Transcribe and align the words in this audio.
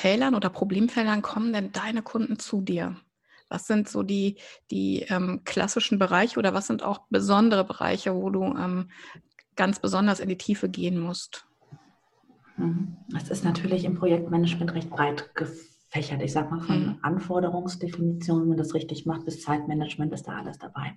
Tälern 0.00 0.34
oder 0.34 0.48
Problemfeldern 0.48 1.20
kommen 1.20 1.52
denn 1.52 1.72
deine 1.72 2.00
Kunden 2.00 2.38
zu 2.38 2.62
dir? 2.62 2.96
Was 3.50 3.66
sind 3.66 3.86
so 3.86 4.02
die, 4.02 4.36
die 4.70 5.00
ähm, 5.10 5.42
klassischen 5.44 5.98
Bereiche 5.98 6.38
oder 6.38 6.54
was 6.54 6.68
sind 6.68 6.82
auch 6.82 7.02
besondere 7.10 7.64
Bereiche, 7.64 8.14
wo 8.14 8.30
du 8.30 8.44
ähm, 8.44 8.90
ganz 9.56 9.78
besonders 9.78 10.20
in 10.20 10.30
die 10.30 10.38
Tiefe 10.38 10.70
gehen 10.70 10.98
musst? 10.98 11.46
Mhm. 12.56 12.96
Das 13.10 13.28
ist 13.28 13.44
natürlich 13.44 13.84
im 13.84 13.94
Projektmanagement 13.94 14.72
recht 14.72 14.88
breit 14.88 15.34
gefächert. 15.34 16.22
Ich 16.22 16.32
sage 16.32 16.48
mal 16.48 16.62
von 16.62 16.86
mhm. 16.86 16.98
Anforderungsdefinition, 17.02 18.40
wenn 18.40 18.48
man 18.48 18.56
das 18.56 18.72
richtig 18.72 19.04
macht, 19.04 19.26
bis 19.26 19.42
Zeitmanagement 19.42 20.14
ist 20.14 20.26
da 20.26 20.38
alles 20.38 20.56
dabei. 20.56 20.94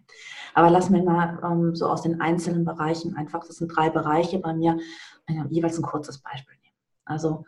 Aber 0.53 0.69
lass 0.69 0.89
mir 0.89 1.03
mal 1.03 1.41
ähm, 1.43 1.75
so 1.75 1.87
aus 1.87 2.03
den 2.03 2.21
einzelnen 2.21 2.63
Bereichen 2.63 3.17
einfach, 3.17 3.45
das 3.45 3.57
sind 3.57 3.67
drei 3.75 3.89
Bereiche 3.89 4.39
bei 4.39 4.53
mir, 4.53 4.77
äh, 5.25 5.43
jeweils 5.49 5.77
ein 5.77 5.83
kurzes 5.83 6.19
Beispiel 6.19 6.55
nehmen. 6.63 6.77
Also 7.03 7.43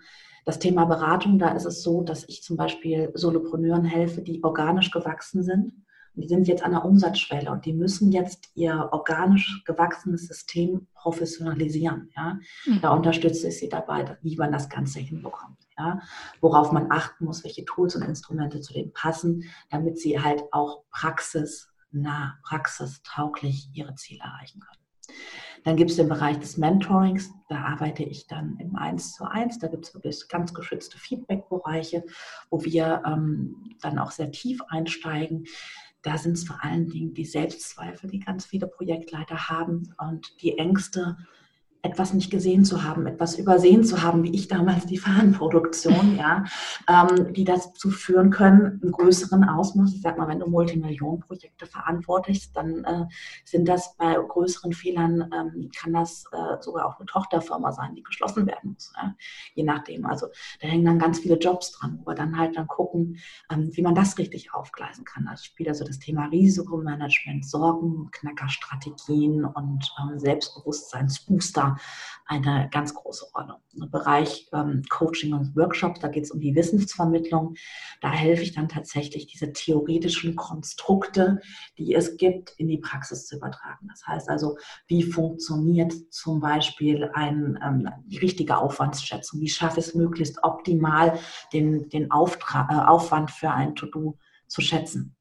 das 0.46 0.60
Thema 0.60 0.86
Beratung, 0.86 1.40
da 1.40 1.50
ist 1.50 1.66
es 1.66 1.82
so, 1.82 2.04
dass 2.04 2.24
ich 2.30 2.44
zum 2.44 2.56
Beispiel 2.56 3.12
Solopreneuren 3.16 3.84
helfe, 3.84 4.22
die 4.22 4.44
organisch 4.44 4.92
gewachsen 4.92 5.44
sind. 5.44 5.74
Und 6.16 6.22
die 6.22 6.28
sind 6.28 6.48
jetzt 6.48 6.64
an 6.64 6.72
der 6.72 6.86
Umsatzschwelle 6.86 7.52
und 7.52 7.66
die 7.66 7.74
müssen 7.74 8.12
jetzt 8.12 8.50
ihr 8.54 8.90
organisch 8.92 9.64
gewachsenes 9.66 10.28
System 10.28 10.88
professionalisieren. 10.94 12.10
Ja? 12.16 12.40
Mhm. 12.66 12.80
Da 12.82 12.94
unterstütze 12.94 13.50
ich 13.50 13.60
sie 13.60 13.68
dabei, 13.68 14.18
wie 14.22 14.38
man 14.38 14.52
das 14.52 14.70
Ganze 14.70 15.00
hinbekommt. 15.00 15.58
Ja? 15.78 16.00
Worauf 16.40 16.72
man 16.72 16.90
achten 16.90 17.26
muss, 17.26 17.44
welche 17.44 17.66
Tools 17.66 17.96
und 17.96 18.04
Instrumente 18.04 18.62
zu 18.62 18.72
dem 18.72 18.94
passen, 18.94 19.44
damit 19.72 20.00
sie 20.00 20.22
halt 20.22 20.44
auch 20.52 20.84
praxisnah, 20.90 22.38
praxistauglich 22.44 23.70
ihre 23.74 23.96
Ziele 23.96 24.22
erreichen 24.24 24.62
können. 24.62 24.85
Dann 25.64 25.76
gibt 25.76 25.90
es 25.90 25.98
den 25.98 26.10
Bereich 26.10 26.40
des 26.40 26.58
Mentorings, 26.58 27.32
da 27.50 27.64
arbeite 27.64 28.04
ich 28.04 28.28
dann 28.28 28.58
im 28.60 28.76
1 28.76 29.14
zu 29.14 29.26
1. 29.26 29.60
Da 29.60 29.68
gibt 29.68 29.86
es 29.86 29.94
wirklich 29.94 30.28
ganz 30.28 30.54
geschützte 30.54 30.98
Feedback-Bereiche, 30.98 32.04
wo 32.50 32.64
wir 32.64 33.02
ähm, 33.06 33.76
dann 33.82 33.98
auch 33.98 34.12
sehr 34.12 34.32
tief 34.32 34.62
einsteigen. 34.68 35.46
Da 36.04 36.20
sind 36.20 36.34
es 36.34 36.44
vor 36.44 36.64
allen 36.64 36.88
Dingen 36.90 37.16
die 37.16 37.26
Selbstzweifel, 37.26 38.12
die 38.12 38.20
ganz 38.20 38.46
viele 38.46 38.68
Projektleiter 38.68 39.50
haben 39.50 39.96
und 39.98 40.40
die 40.44 40.58
Ängste, 40.60 41.18
etwas 41.86 42.14
nicht 42.14 42.32
gesehen 42.32 42.66
zu 42.66 42.84
haben, 42.84 43.06
etwas 43.06 43.38
übersehen 43.38 43.84
zu 43.84 44.02
haben, 44.02 44.24
wie 44.24 44.34
ich 44.34 44.48
damals 44.48 44.88
die 44.88 44.98
Fahnenproduktion, 44.98 46.18
ja, 46.18 46.44
ähm, 46.90 47.34
die 47.34 47.44
dazu 47.44 47.92
führen 47.92 48.32
können, 48.32 48.82
im 48.84 48.92
größeren 48.92 49.44
Ausmaß. 49.44 49.94
Ich 49.94 50.02
sag 50.02 50.18
mal, 50.18 50.28
wenn 50.28 50.40
du 50.40 50.48
Multimillionenprojekte 50.48 51.68
verantwortest, 51.68 52.56
dann 52.56 52.84
äh, 52.84 53.06
sind 53.44 53.68
das 53.68 53.96
bei 53.98 54.16
größeren 54.16 54.74
Fehlern, 54.74 55.30
ähm, 55.32 55.70
kann 55.80 55.94
das 55.94 56.26
äh, 56.32 56.62
sogar 56.62 56.88
auch 56.88 56.98
eine 56.98 57.06
Tochterfirma 57.06 57.72
sein, 57.72 57.94
die 57.96 58.04
geschlossen 58.04 58.48
werden 58.48 58.74
muss, 58.74 58.92
ja? 58.98 59.14
je 59.54 59.64
nachdem. 59.64 60.08
Also 60.08 60.28
da 60.62 60.68
hängen 60.68 60.86
dann 60.86 61.00
ganz 61.00 61.20
viele 61.20 61.38
Jobs 61.38 61.72
dran, 61.72 62.00
wo 62.02 62.12
wir 62.12 62.16
dann 62.16 62.38
halt 62.38 62.58
dann 62.58 62.68
gucken, 62.68 63.20
ähm, 63.52 63.70
wie 63.74 63.84
man 63.84 63.94
das 63.94 64.18
richtig 64.18 64.54
aufgleisen 64.54 65.06
kann. 65.06 65.28
Also 65.28 65.44
spielt 65.44 65.70
also 65.70 65.86
das 65.86 66.00
Thema 66.00 66.26
Risikomanagement, 66.26 67.46
Sorgenknackerstrategien 67.46 69.46
und 69.46 69.94
ähm, 70.02 70.18
Selbstbewusstseinsbooster 70.18 71.75
eine 72.26 72.70
ganz 72.72 72.94
große 72.94 73.26
Rolle. 73.36 73.58
Im 73.74 73.90
Bereich 73.92 74.50
ähm, 74.54 74.84
Coaching 74.90 75.34
und 75.34 75.56
Workshops, 75.56 76.00
da 76.00 76.08
geht 76.08 76.24
es 76.24 76.32
um 76.32 76.40
die 76.40 76.56
Wissensvermittlung. 76.56 77.56
Da 78.02 78.12
helfe 78.12 78.44
ich 78.44 78.54
dann 78.54 78.68
tatsächlich, 78.68 79.28
diese 79.28 79.54
theoretischen 79.54 80.36
Konstrukte, 80.36 81.40
die 81.78 81.94
es 81.94 82.18
gibt, 82.18 82.52
in 82.58 82.68
die 82.68 82.78
Praxis 82.78 83.28
zu 83.28 83.38
übertragen. 83.38 83.88
Das 83.90 84.06
heißt 84.08 84.30
also, 84.30 84.58
wie 84.88 85.04
funktioniert 85.04 85.94
zum 86.12 86.40
Beispiel 86.40 87.10
ein, 87.14 87.60
ähm, 87.64 87.90
die 88.06 88.18
richtige 88.18 88.58
Aufwandsschätzung? 88.58 89.42
Wie 89.42 89.50
schaffe 89.50 89.80
ich 89.80 89.88
es 89.88 89.96
möglichst 89.96 90.44
optimal, 90.44 91.20
den, 91.54 91.90
den 91.90 92.12
Auftrag, 92.12 92.72
äh, 92.72 92.76
Aufwand 92.76 93.32
für 93.32 93.52
ein 93.52 93.76
To-Do 93.76 94.18
zu 94.48 94.62
schätzen? 94.62 95.16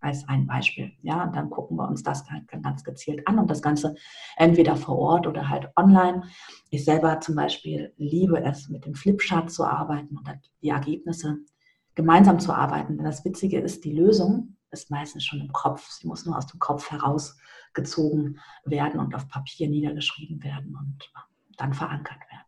Als 0.00 0.28
ein 0.28 0.46
Beispiel. 0.46 0.92
Ja, 1.02 1.24
und 1.24 1.34
dann 1.34 1.50
gucken 1.50 1.76
wir 1.76 1.88
uns 1.88 2.02
das 2.02 2.24
ganz 2.46 2.84
gezielt 2.84 3.26
an 3.26 3.38
und 3.38 3.50
das 3.50 3.62
Ganze 3.62 3.94
entweder 4.36 4.76
vor 4.76 4.98
Ort 4.98 5.26
oder 5.26 5.48
halt 5.48 5.70
online. 5.76 6.22
Ich 6.70 6.84
selber 6.84 7.20
zum 7.20 7.34
Beispiel 7.34 7.92
liebe 7.96 8.42
es, 8.42 8.68
mit 8.68 8.84
dem 8.84 8.94
Flipchart 8.94 9.50
zu 9.50 9.64
arbeiten 9.64 10.16
und 10.16 10.28
die 10.62 10.68
Ergebnisse 10.68 11.38
gemeinsam 11.94 12.38
zu 12.38 12.52
arbeiten. 12.52 12.96
Denn 12.96 13.04
das 13.04 13.24
Witzige 13.24 13.58
ist, 13.60 13.84
die 13.84 13.92
Lösung 13.92 14.56
ist 14.70 14.90
meistens 14.90 15.24
schon 15.24 15.40
im 15.40 15.52
Kopf. 15.52 15.88
Sie 15.90 16.06
muss 16.06 16.26
nur 16.26 16.36
aus 16.36 16.46
dem 16.46 16.60
Kopf 16.60 16.90
herausgezogen 16.90 18.38
werden 18.64 19.00
und 19.00 19.14
auf 19.14 19.28
Papier 19.28 19.68
niedergeschrieben 19.68 20.42
werden 20.42 20.76
und 20.76 21.12
dann 21.56 21.72
verankert 21.72 22.20
werden. 22.30 22.42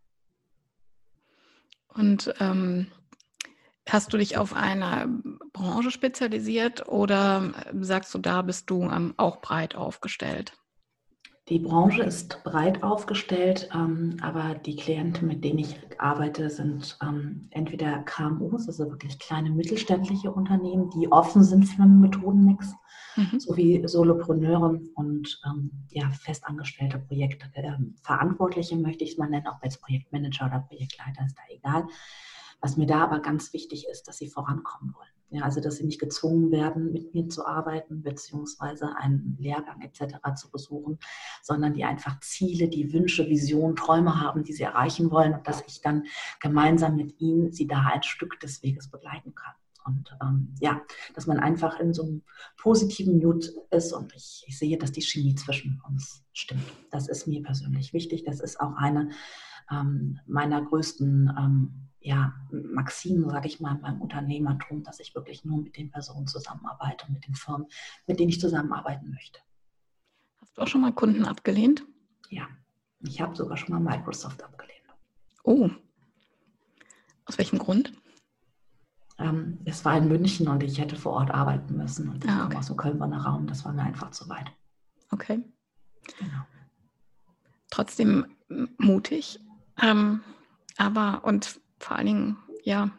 Und 1.94 2.34
ähm 2.38 2.88
Hast 3.88 4.12
du 4.12 4.18
dich 4.18 4.36
auf 4.36 4.54
eine 4.54 5.08
Branche 5.52 5.90
spezialisiert 5.90 6.88
oder 6.88 7.52
sagst 7.80 8.14
du, 8.14 8.18
da 8.18 8.42
bist 8.42 8.68
du 8.68 8.82
ähm, 8.82 9.14
auch 9.16 9.40
breit 9.40 9.74
aufgestellt? 9.74 10.52
Die 11.48 11.58
Branche 11.58 12.02
ist 12.02 12.44
breit 12.44 12.82
aufgestellt, 12.82 13.70
ähm, 13.74 14.18
aber 14.20 14.54
die 14.54 14.76
Klienten, 14.76 15.26
mit 15.26 15.42
denen 15.42 15.60
ich 15.60 15.80
arbeite, 15.96 16.50
sind 16.50 16.98
ähm, 17.02 17.48
entweder 17.50 18.00
KMUs, 18.00 18.68
also 18.68 18.90
wirklich 18.90 19.18
kleine 19.18 19.48
mittelständliche 19.48 20.30
Unternehmen, 20.30 20.90
die 20.90 21.10
offen 21.10 21.42
sind 21.42 21.64
für 21.64 21.84
einen 21.84 22.00
Methodenmix, 22.00 22.74
mhm. 23.16 23.40
sowie 23.40 23.82
Solopreneure 23.88 24.78
und 24.94 25.40
ähm, 25.46 25.70
ja, 25.88 26.10
festangestellte 26.10 26.98
Projektverantwortliche, 26.98 28.74
ähm, 28.74 28.82
möchte 28.82 29.04
ich 29.04 29.12
es 29.12 29.18
mal 29.18 29.30
nennen, 29.30 29.46
auch 29.46 29.62
als 29.62 29.80
Projektmanager 29.80 30.46
oder 30.46 30.66
Projektleiter, 30.68 31.24
ist 31.24 31.38
da 31.38 31.42
egal 31.48 31.86
was 32.60 32.76
mir 32.76 32.86
da 32.86 33.04
aber 33.04 33.20
ganz 33.20 33.52
wichtig 33.52 33.86
ist, 33.90 34.08
dass 34.08 34.18
sie 34.18 34.28
vorankommen 34.28 34.94
wollen. 34.94 35.08
Ja, 35.30 35.42
also 35.42 35.60
dass 35.60 35.76
sie 35.76 35.84
nicht 35.84 36.00
gezwungen 36.00 36.50
werden, 36.50 36.90
mit 36.90 37.12
mir 37.12 37.28
zu 37.28 37.46
arbeiten, 37.46 38.02
beziehungsweise 38.02 38.96
einen 38.96 39.36
Lehrgang 39.38 39.82
etc. 39.82 40.16
zu 40.36 40.50
besuchen, 40.50 40.98
sondern 41.42 41.74
die 41.74 41.84
einfach 41.84 42.18
Ziele, 42.20 42.68
die 42.68 42.94
Wünsche, 42.94 43.28
Visionen, 43.28 43.76
Träume 43.76 44.22
haben, 44.22 44.42
die 44.42 44.54
sie 44.54 44.62
erreichen 44.62 45.10
wollen 45.10 45.34
und 45.34 45.46
dass 45.46 45.62
ich 45.66 45.82
dann 45.82 46.04
gemeinsam 46.40 46.96
mit 46.96 47.20
ihnen 47.20 47.52
sie 47.52 47.66
da 47.66 47.90
ein 47.92 48.02
Stück 48.02 48.40
des 48.40 48.62
Weges 48.62 48.90
begleiten 48.90 49.34
kann. 49.34 49.52
Und 49.84 50.16
ähm, 50.22 50.54
ja, 50.60 50.82
dass 51.14 51.26
man 51.26 51.38
einfach 51.40 51.78
in 51.78 51.92
so 51.92 52.02
einem 52.02 52.22
positiven 52.56 53.18
Mut 53.18 53.50
ist 53.70 53.92
und 53.92 54.14
ich, 54.14 54.44
ich, 54.46 54.58
sehe, 54.58 54.76
dass 54.76 54.92
die 54.92 55.02
Chemie 55.02 55.34
zwischen 55.34 55.82
uns 55.88 56.22
stimmt. 56.32 56.64
Das 56.90 57.08
ist 57.08 57.26
mir 57.26 57.42
persönlich 57.42 57.92
wichtig. 57.92 58.24
Das 58.24 58.40
ist 58.40 58.60
auch 58.60 58.76
eine 58.76 59.10
ähm, 59.70 60.18
meiner 60.26 60.62
größten 60.62 61.32
ähm, 61.38 61.88
ja, 62.00 62.32
Maxime, 62.50 63.28
sage 63.28 63.48
ich 63.48 63.60
mal, 63.60 63.76
meinem 63.78 64.00
Unternehmertum, 64.00 64.82
dass 64.82 65.00
ich 65.00 65.14
wirklich 65.14 65.44
nur 65.44 65.58
mit 65.58 65.76
den 65.76 65.90
Personen 65.90 66.26
zusammenarbeite 66.26 67.06
und 67.06 67.14
mit 67.14 67.26
den 67.26 67.34
Firmen, 67.34 67.66
mit 68.06 68.18
denen 68.18 68.30
ich 68.30 68.40
zusammenarbeiten 68.40 69.10
möchte. 69.10 69.40
Hast 70.40 70.56
du 70.56 70.62
auch 70.62 70.68
schon 70.68 70.80
mal 70.80 70.92
Kunden 70.92 71.24
abgelehnt? 71.24 71.84
Ja, 72.30 72.46
ich 73.00 73.20
habe 73.20 73.34
sogar 73.36 73.56
schon 73.56 73.74
mal 73.74 73.96
Microsoft 73.96 74.42
abgelehnt. 74.42 74.78
Oh, 75.42 75.70
aus 77.26 77.36
welchem 77.36 77.58
Grund? 77.58 77.92
Ähm, 79.18 79.58
es 79.64 79.84
war 79.84 79.98
in 79.98 80.08
München 80.08 80.48
und 80.48 80.62
ich 80.62 80.78
hätte 80.78 80.96
vor 80.96 81.12
Ort 81.12 81.30
arbeiten 81.30 81.76
müssen 81.76 82.08
und 82.08 82.24
ich 82.24 82.30
ah, 82.30 82.38
okay. 82.38 82.44
komme 82.44 82.58
aus 82.58 82.66
dem 82.68 82.76
Köln-Bonner 82.76 83.24
Raum, 83.24 83.46
das 83.46 83.64
war 83.64 83.72
mir 83.72 83.82
einfach 83.82 84.12
zu 84.12 84.28
weit. 84.28 84.50
Okay. 85.10 85.42
Genau. 86.18 86.46
Trotzdem 87.70 88.26
mutig, 88.78 89.40
ähm, 89.82 90.22
aber 90.76 91.22
und 91.24 91.60
vor 91.78 91.96
allen 91.96 92.06
Dingen, 92.06 92.36
ja, 92.64 92.90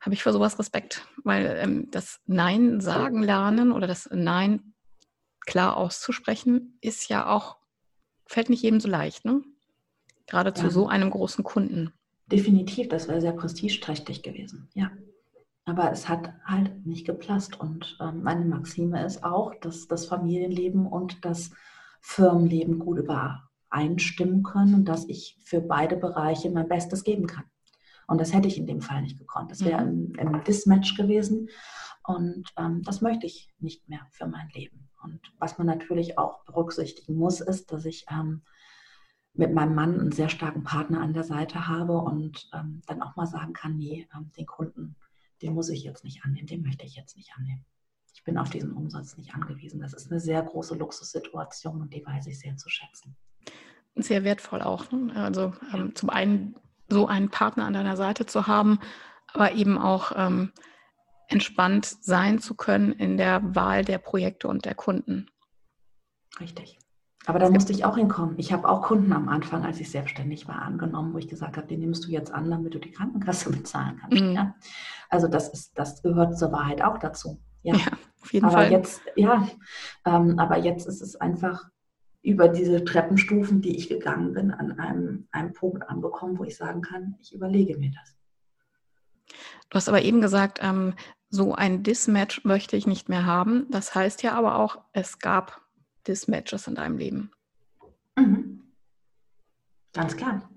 habe 0.00 0.14
ich 0.14 0.22
für 0.22 0.32
sowas 0.32 0.58
Respekt, 0.58 1.06
weil 1.22 1.58
ähm, 1.60 1.88
das 1.90 2.20
Nein 2.26 2.80
sagen 2.80 3.22
lernen 3.22 3.72
oder 3.72 3.86
das 3.86 4.08
Nein 4.12 4.74
klar 5.46 5.76
auszusprechen 5.76 6.76
ist 6.80 7.08
ja 7.08 7.26
auch, 7.28 7.58
fällt 8.26 8.50
nicht 8.50 8.62
jedem 8.62 8.80
so 8.80 8.88
leicht, 8.88 9.24
ne? 9.24 9.42
Gerade 10.26 10.50
ja. 10.50 10.54
zu 10.54 10.70
so 10.70 10.88
einem 10.88 11.10
großen 11.10 11.44
Kunden. 11.44 11.92
Definitiv, 12.26 12.88
das 12.88 13.08
wäre 13.08 13.20
sehr 13.20 13.32
prestigeträchtig 13.32 14.22
gewesen, 14.22 14.68
ja. 14.74 14.90
Aber 15.64 15.92
es 15.92 16.08
hat 16.08 16.32
halt 16.44 16.84
nicht 16.86 17.06
gepasst. 17.06 17.60
Und 17.60 17.96
ähm, 18.00 18.22
meine 18.22 18.44
Maxime 18.44 19.04
ist 19.04 19.22
auch, 19.22 19.54
dass 19.60 19.86
das 19.86 20.06
Familienleben 20.06 20.86
und 20.86 21.24
das 21.24 21.52
Firmenleben 22.00 22.80
gut 22.80 22.98
übereinstimmen 23.72 24.42
können 24.42 24.74
und 24.74 24.84
dass 24.86 25.08
ich 25.08 25.36
für 25.44 25.60
beide 25.60 25.96
Bereiche 25.96 26.50
mein 26.50 26.68
Bestes 26.68 27.04
geben 27.04 27.26
kann. 27.26 27.44
Und 28.06 28.20
das 28.20 28.32
hätte 28.32 28.48
ich 28.48 28.58
in 28.58 28.66
dem 28.66 28.80
Fall 28.80 29.02
nicht 29.02 29.18
gekonnt. 29.18 29.50
Das 29.50 29.64
wäre 29.64 29.84
mhm. 29.84 30.14
im, 30.18 30.34
im 30.34 30.44
Dismatch 30.44 30.96
gewesen. 30.96 31.48
Und 32.04 32.52
ähm, 32.58 32.82
das 32.82 33.00
möchte 33.00 33.26
ich 33.26 33.50
nicht 33.58 33.88
mehr 33.88 34.06
für 34.10 34.26
mein 34.26 34.48
Leben. 34.50 34.90
Und 35.02 35.20
was 35.38 35.58
man 35.58 35.66
natürlich 35.66 36.18
auch 36.18 36.44
berücksichtigen 36.44 37.14
muss, 37.14 37.40
ist, 37.40 37.72
dass 37.72 37.84
ich 37.84 38.04
ähm, 38.10 38.42
mit 39.34 39.54
meinem 39.54 39.74
Mann 39.74 39.98
einen 39.98 40.12
sehr 40.12 40.28
starken 40.28 40.64
Partner 40.64 41.00
an 41.00 41.14
der 41.14 41.24
Seite 41.24 41.68
habe 41.68 41.96
und 41.96 42.50
ähm, 42.52 42.82
dann 42.86 43.02
auch 43.02 43.16
mal 43.16 43.26
sagen 43.26 43.52
kann, 43.52 43.78
nee, 43.78 44.06
ähm, 44.14 44.30
den 44.36 44.46
Kunden, 44.46 44.96
den 45.40 45.54
muss 45.54 45.70
ich 45.70 45.84
jetzt 45.84 46.04
nicht 46.04 46.24
annehmen, 46.24 46.46
den 46.46 46.62
möchte 46.62 46.84
ich 46.84 46.96
jetzt 46.96 47.16
nicht 47.16 47.32
annehmen. 47.36 47.64
Ich 48.14 48.24
bin 48.24 48.36
auf 48.36 48.50
diesen 48.50 48.72
Umsatz 48.72 49.16
nicht 49.16 49.34
angewiesen. 49.34 49.80
Das 49.80 49.94
ist 49.94 50.10
eine 50.10 50.20
sehr 50.20 50.42
große 50.42 50.74
Luxussituation 50.74 51.80
und 51.80 51.94
die 51.94 52.04
weiß 52.04 52.26
ich 52.26 52.38
sehr 52.38 52.56
zu 52.56 52.68
schätzen. 52.68 53.16
Sehr 53.94 54.24
wertvoll 54.24 54.62
auch. 54.62 54.90
Ne? 54.90 55.12
Also 55.14 55.52
ähm, 55.74 55.94
zum 55.94 56.10
einen 56.10 56.56
so 56.88 57.06
einen 57.06 57.30
Partner 57.30 57.64
an 57.64 57.72
deiner 57.72 57.96
Seite 57.96 58.26
zu 58.26 58.46
haben, 58.46 58.78
aber 59.32 59.52
eben 59.52 59.78
auch 59.78 60.12
ähm, 60.16 60.52
entspannt 61.28 61.86
sein 61.86 62.38
zu 62.38 62.54
können 62.54 62.92
in 62.92 63.16
der 63.16 63.54
Wahl 63.54 63.84
der 63.84 63.98
Projekte 63.98 64.48
und 64.48 64.64
der 64.64 64.74
Kunden. 64.74 65.26
Richtig. 66.40 66.78
Aber 67.26 67.38
da 67.38 67.50
musste 67.50 67.72
ich 67.72 67.84
auch 67.84 67.96
hinkommen. 67.96 68.34
Ich 68.36 68.52
habe 68.52 68.68
auch 68.68 68.82
Kunden 68.82 69.12
am 69.12 69.28
Anfang, 69.28 69.64
als 69.64 69.78
ich 69.78 69.90
selbstständig 69.90 70.48
war, 70.48 70.62
angenommen, 70.62 71.14
wo 71.14 71.18
ich 71.18 71.28
gesagt 71.28 71.56
habe, 71.56 71.68
den 71.68 71.80
nimmst 71.80 72.04
du 72.04 72.10
jetzt 72.10 72.32
an, 72.32 72.50
damit 72.50 72.74
du 72.74 72.80
die 72.80 72.90
Krankenkasse 72.90 73.50
bezahlen 73.56 73.98
kannst. 74.00 74.20
Mhm. 74.20 74.32
Ja? 74.32 74.54
Also 75.08 75.28
das 75.28 75.48
ist, 75.50 75.78
das 75.78 76.02
gehört 76.02 76.36
zur 76.36 76.50
Wahrheit 76.52 76.82
auch 76.82 76.98
dazu. 76.98 77.40
Ja, 77.62 77.76
ja 77.76 77.86
auf 78.20 78.32
jeden 78.32 78.46
aber 78.46 78.54
Fall. 78.54 78.72
Jetzt, 78.72 79.02
ja, 79.14 79.46
ähm, 80.04 80.38
aber 80.38 80.58
jetzt 80.58 80.86
ist 80.88 81.00
es 81.00 81.14
einfach 81.16 81.70
über 82.22 82.48
diese 82.48 82.84
Treppenstufen, 82.84 83.60
die 83.60 83.76
ich 83.76 83.88
gegangen 83.88 84.32
bin, 84.32 84.52
an 84.52 84.78
einem, 84.78 85.26
einem 85.32 85.52
Punkt 85.52 85.88
angekommen, 85.88 86.38
wo 86.38 86.44
ich 86.44 86.56
sagen 86.56 86.80
kann, 86.80 87.16
ich 87.20 87.34
überlege 87.34 87.76
mir 87.76 87.90
das. 87.90 88.16
Du 89.68 89.76
hast 89.76 89.88
aber 89.88 90.02
eben 90.02 90.20
gesagt, 90.20 90.60
ähm, 90.62 90.94
so 91.28 91.54
ein 91.54 91.82
Dismatch 91.82 92.44
möchte 92.44 92.76
ich 92.76 92.86
nicht 92.86 93.08
mehr 93.08 93.26
haben. 93.26 93.66
Das 93.70 93.94
heißt 93.94 94.22
ja 94.22 94.34
aber 94.34 94.58
auch, 94.58 94.78
es 94.92 95.18
gab 95.18 95.62
Dismatches 96.06 96.66
in 96.66 96.74
deinem 96.74 96.98
Leben. 96.98 97.30
Mhm. 98.16 98.60
Ganz 99.92 100.16
klar. 100.16 100.48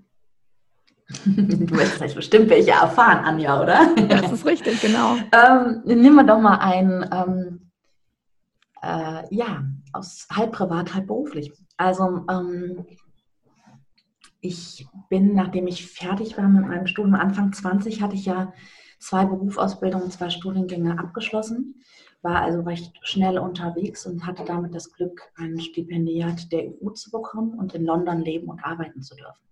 Du 1.24 1.70
wirst 1.70 2.00
jetzt 2.00 2.16
bestimmt 2.16 2.50
welche 2.50 2.72
erfahren, 2.72 3.24
Anja, 3.24 3.62
oder? 3.62 3.94
Das 4.08 4.32
ist 4.32 4.44
richtig, 4.44 4.80
genau. 4.80 5.16
ähm, 5.32 5.82
nehmen 5.84 6.16
wir 6.16 6.24
doch 6.24 6.40
mal 6.40 6.58
ein, 6.58 7.08
ähm, 7.12 7.70
äh, 8.82 9.22
ja, 9.34 9.64
aus 9.92 10.26
halb 10.30 10.52
privat, 10.52 10.94
halb 10.94 11.06
beruflich. 11.06 11.52
Also 11.76 12.24
ähm, 12.30 12.86
ich 14.40 14.86
bin, 15.08 15.34
nachdem 15.34 15.66
ich 15.66 15.86
fertig 15.86 16.36
war 16.38 16.48
mit 16.48 16.66
meinem 16.66 16.86
Studium, 16.86 17.14
Anfang 17.14 17.52
20 17.52 18.02
hatte 18.02 18.14
ich 18.14 18.26
ja 18.26 18.52
zwei 18.98 19.24
Berufsausbildungen, 19.24 20.10
zwei 20.10 20.30
Studiengänge 20.30 20.98
abgeschlossen, 20.98 21.82
war 22.22 22.42
also 22.42 22.62
recht 22.62 22.92
schnell 23.02 23.38
unterwegs 23.38 24.06
und 24.06 24.26
hatte 24.26 24.44
damit 24.44 24.74
das 24.74 24.92
Glück, 24.92 25.22
ein 25.36 25.60
Stipendiat 25.60 26.50
der 26.52 26.64
EU 26.64 26.90
zu 26.90 27.10
bekommen 27.10 27.58
und 27.58 27.74
in 27.74 27.84
London 27.84 28.20
leben 28.20 28.48
und 28.48 28.64
arbeiten 28.64 29.02
zu 29.02 29.14
dürfen. 29.14 29.46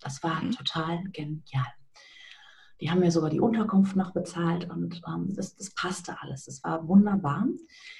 Das 0.00 0.22
war 0.22 0.42
mhm. 0.42 0.52
total 0.52 1.02
genial. 1.12 1.66
Die 2.80 2.90
haben 2.90 3.00
mir 3.00 3.10
sogar 3.10 3.30
die 3.30 3.40
Unterkunft 3.40 3.96
noch 3.96 4.12
bezahlt 4.12 4.68
und 4.70 5.00
ähm, 5.08 5.32
das, 5.34 5.56
das 5.56 5.74
passte 5.74 6.20
alles. 6.20 6.44
Das 6.44 6.62
war 6.62 6.86
wunderbar. 6.88 7.46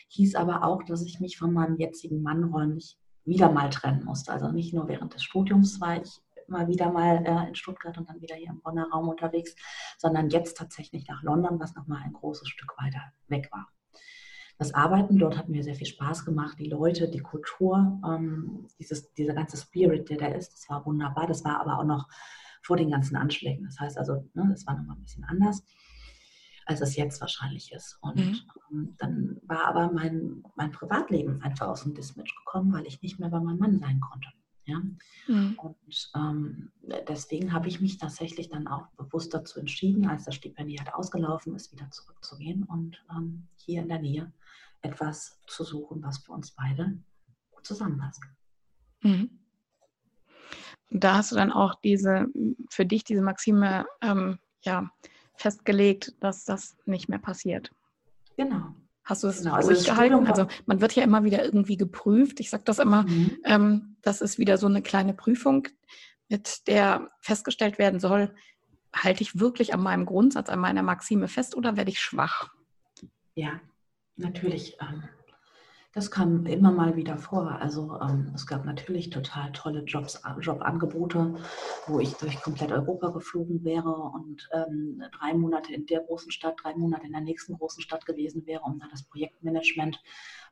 Hieß 0.08 0.34
aber 0.34 0.64
auch, 0.64 0.82
dass 0.82 1.02
ich 1.02 1.20
mich 1.20 1.38
von 1.38 1.52
meinem 1.52 1.76
jetzigen 1.78 2.22
Mann 2.22 2.44
räumlich 2.44 2.98
wieder 3.24 3.50
mal 3.50 3.70
trennen 3.70 4.04
musste. 4.04 4.32
Also 4.32 4.50
nicht 4.52 4.74
nur 4.74 4.88
während 4.88 5.14
des 5.14 5.22
Studiums 5.22 5.80
war 5.80 6.00
ich 6.02 6.20
mal 6.48 6.68
wieder 6.68 6.92
mal 6.92 7.24
äh, 7.26 7.48
in 7.48 7.54
Stuttgart 7.54 7.98
und 7.98 8.08
dann 8.08 8.20
wieder 8.20 8.36
hier 8.36 8.50
im 8.50 8.60
Bonner 8.60 8.88
Raum 8.92 9.08
unterwegs, 9.08 9.54
sondern 9.98 10.30
jetzt 10.30 10.56
tatsächlich 10.56 11.06
nach 11.08 11.22
London, 11.22 11.58
was 11.58 11.74
nochmal 11.74 12.02
ein 12.04 12.12
großes 12.12 12.48
Stück 12.48 12.74
weiter 12.78 13.00
weg 13.28 13.48
war. 13.50 13.68
Das 14.58 14.72
Arbeiten 14.72 15.18
dort 15.18 15.36
hat 15.36 15.48
mir 15.48 15.62
sehr 15.62 15.74
viel 15.74 15.86
Spaß 15.86 16.24
gemacht. 16.24 16.58
Die 16.58 16.68
Leute, 16.68 17.10
die 17.10 17.20
Kultur, 17.20 18.00
ähm, 18.06 18.66
dieses, 18.78 19.12
dieser 19.12 19.34
ganze 19.34 19.56
Spirit, 19.56 20.08
der 20.08 20.16
da 20.16 20.26
ist, 20.28 20.52
das 20.52 20.70
war 20.70 20.86
wunderbar. 20.86 21.26
Das 21.26 21.44
war 21.44 21.60
aber 21.60 21.78
auch 21.78 21.84
noch 21.84 22.08
vor 22.66 22.76
den 22.76 22.90
ganzen 22.90 23.16
Anschlägen. 23.16 23.64
Das 23.64 23.78
heißt 23.78 23.96
also, 23.96 24.28
ne, 24.34 24.46
das 24.50 24.66
war 24.66 24.76
nochmal 24.76 24.96
ein 24.96 25.02
bisschen 25.02 25.24
anders, 25.24 25.64
als 26.66 26.80
es 26.80 26.96
jetzt 26.96 27.20
wahrscheinlich 27.20 27.72
ist. 27.72 27.96
Und 28.00 28.16
mhm. 28.16 28.40
ähm, 28.72 28.94
dann 28.98 29.40
war 29.46 29.66
aber 29.66 29.92
mein, 29.92 30.42
mein 30.56 30.72
Privatleben 30.72 31.40
einfach 31.42 31.68
aus 31.68 31.84
dem 31.84 31.94
Dismatch 31.94 32.34
gekommen, 32.44 32.72
weil 32.72 32.86
ich 32.86 33.00
nicht 33.02 33.20
mehr 33.20 33.28
bei 33.28 33.38
meinem 33.38 33.58
Mann 33.58 33.78
sein 33.78 34.00
konnte. 34.00 34.28
Ja? 34.64 34.82
Mhm. 35.28 35.56
Und 35.58 36.10
ähm, 36.16 36.72
deswegen 37.08 37.52
habe 37.52 37.68
ich 37.68 37.80
mich 37.80 37.98
tatsächlich 37.98 38.48
dann 38.48 38.66
auch 38.66 38.88
bewusst 38.96 39.32
dazu 39.32 39.60
entschieden, 39.60 40.08
als 40.08 40.24
das 40.24 40.34
Stipendiat 40.34 40.92
ausgelaufen 40.92 41.54
ist, 41.54 41.72
wieder 41.72 41.88
zurückzugehen 41.92 42.64
und 42.64 43.00
ähm, 43.16 43.46
hier 43.54 43.82
in 43.82 43.88
der 43.88 44.00
Nähe 44.00 44.32
etwas 44.82 45.40
zu 45.46 45.62
suchen, 45.62 46.02
was 46.02 46.18
für 46.18 46.32
uns 46.32 46.50
beide 46.50 46.98
gut 47.52 47.64
zusammenpasst. 47.64 48.24
Mhm. 49.02 49.45
Da 50.90 51.16
hast 51.16 51.32
du 51.32 51.36
dann 51.36 51.52
auch 51.52 51.74
diese, 51.76 52.26
für 52.70 52.86
dich 52.86 53.04
diese 53.04 53.22
Maxime 53.22 53.86
ähm, 54.02 54.38
ja, 54.62 54.90
festgelegt, 55.36 56.14
dass 56.20 56.44
das 56.44 56.76
nicht 56.86 57.08
mehr 57.08 57.18
passiert. 57.18 57.70
Genau. 58.36 58.74
Hast 59.04 59.22
du 59.22 59.28
es 59.28 59.42
genau, 59.42 59.54
also 59.54 59.70
durchgehalten? 59.70 60.26
Also 60.26 60.46
man 60.66 60.80
wird 60.80 60.94
ja 60.96 61.04
immer 61.04 61.22
wieder 61.24 61.44
irgendwie 61.44 61.76
geprüft. 61.76 62.40
Ich 62.40 62.50
sage 62.50 62.64
das 62.64 62.78
immer, 62.78 63.04
mhm. 63.04 63.38
ähm, 63.44 63.96
das 64.02 64.20
ist 64.20 64.38
wieder 64.38 64.58
so 64.58 64.66
eine 64.66 64.82
kleine 64.82 65.14
Prüfung, 65.14 65.68
mit 66.28 66.66
der 66.66 67.08
festgestellt 67.20 67.78
werden 67.78 68.00
soll, 68.00 68.34
halte 68.92 69.22
ich 69.22 69.38
wirklich 69.38 69.74
an 69.74 69.80
meinem 69.82 70.06
Grundsatz, 70.06 70.48
an 70.48 70.58
meiner 70.58 70.82
Maxime 70.82 71.28
fest 71.28 71.56
oder 71.56 71.76
werde 71.76 71.90
ich 71.90 72.00
schwach? 72.00 72.50
Ja, 73.34 73.60
natürlich. 74.16 74.76
Ähm, 74.80 75.04
das 75.96 76.10
kam 76.10 76.44
immer 76.44 76.72
mal 76.72 76.94
wieder 76.94 77.16
vor. 77.16 77.52
Also 77.52 77.98
ähm, 78.02 78.30
es 78.34 78.46
gab 78.46 78.66
natürlich 78.66 79.08
total 79.08 79.50
tolle 79.52 79.82
Jobs, 79.84 80.20
Jobangebote, 80.42 81.36
wo 81.86 82.00
ich 82.00 82.12
durch 82.16 82.38
komplett 82.42 82.70
Europa 82.70 83.08
geflogen 83.08 83.64
wäre 83.64 83.94
und 83.94 84.46
ähm, 84.52 85.02
drei 85.18 85.32
Monate 85.32 85.72
in 85.72 85.86
der 85.86 86.00
großen 86.00 86.30
Stadt, 86.30 86.56
drei 86.62 86.74
Monate 86.74 87.06
in 87.06 87.12
der 87.12 87.22
nächsten 87.22 87.54
großen 87.54 87.82
Stadt 87.82 88.04
gewesen 88.04 88.44
wäre, 88.44 88.60
um 88.60 88.78
da 88.78 88.88
das 88.90 89.04
Projektmanagement 89.04 89.98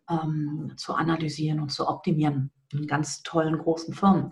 ähm, 0.08 0.72
zu 0.78 0.94
analysieren 0.94 1.60
und 1.60 1.68
zu 1.68 1.88
optimieren 1.88 2.50
in 2.72 2.86
ganz 2.86 3.22
tollen 3.22 3.58
großen 3.58 3.92
Firmen. 3.92 4.30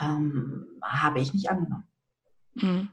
Ähm, 0.00 0.66
habe 0.80 1.20
ich 1.20 1.34
nicht 1.34 1.50
angenommen. 1.50 1.86
Mhm. 2.54 2.88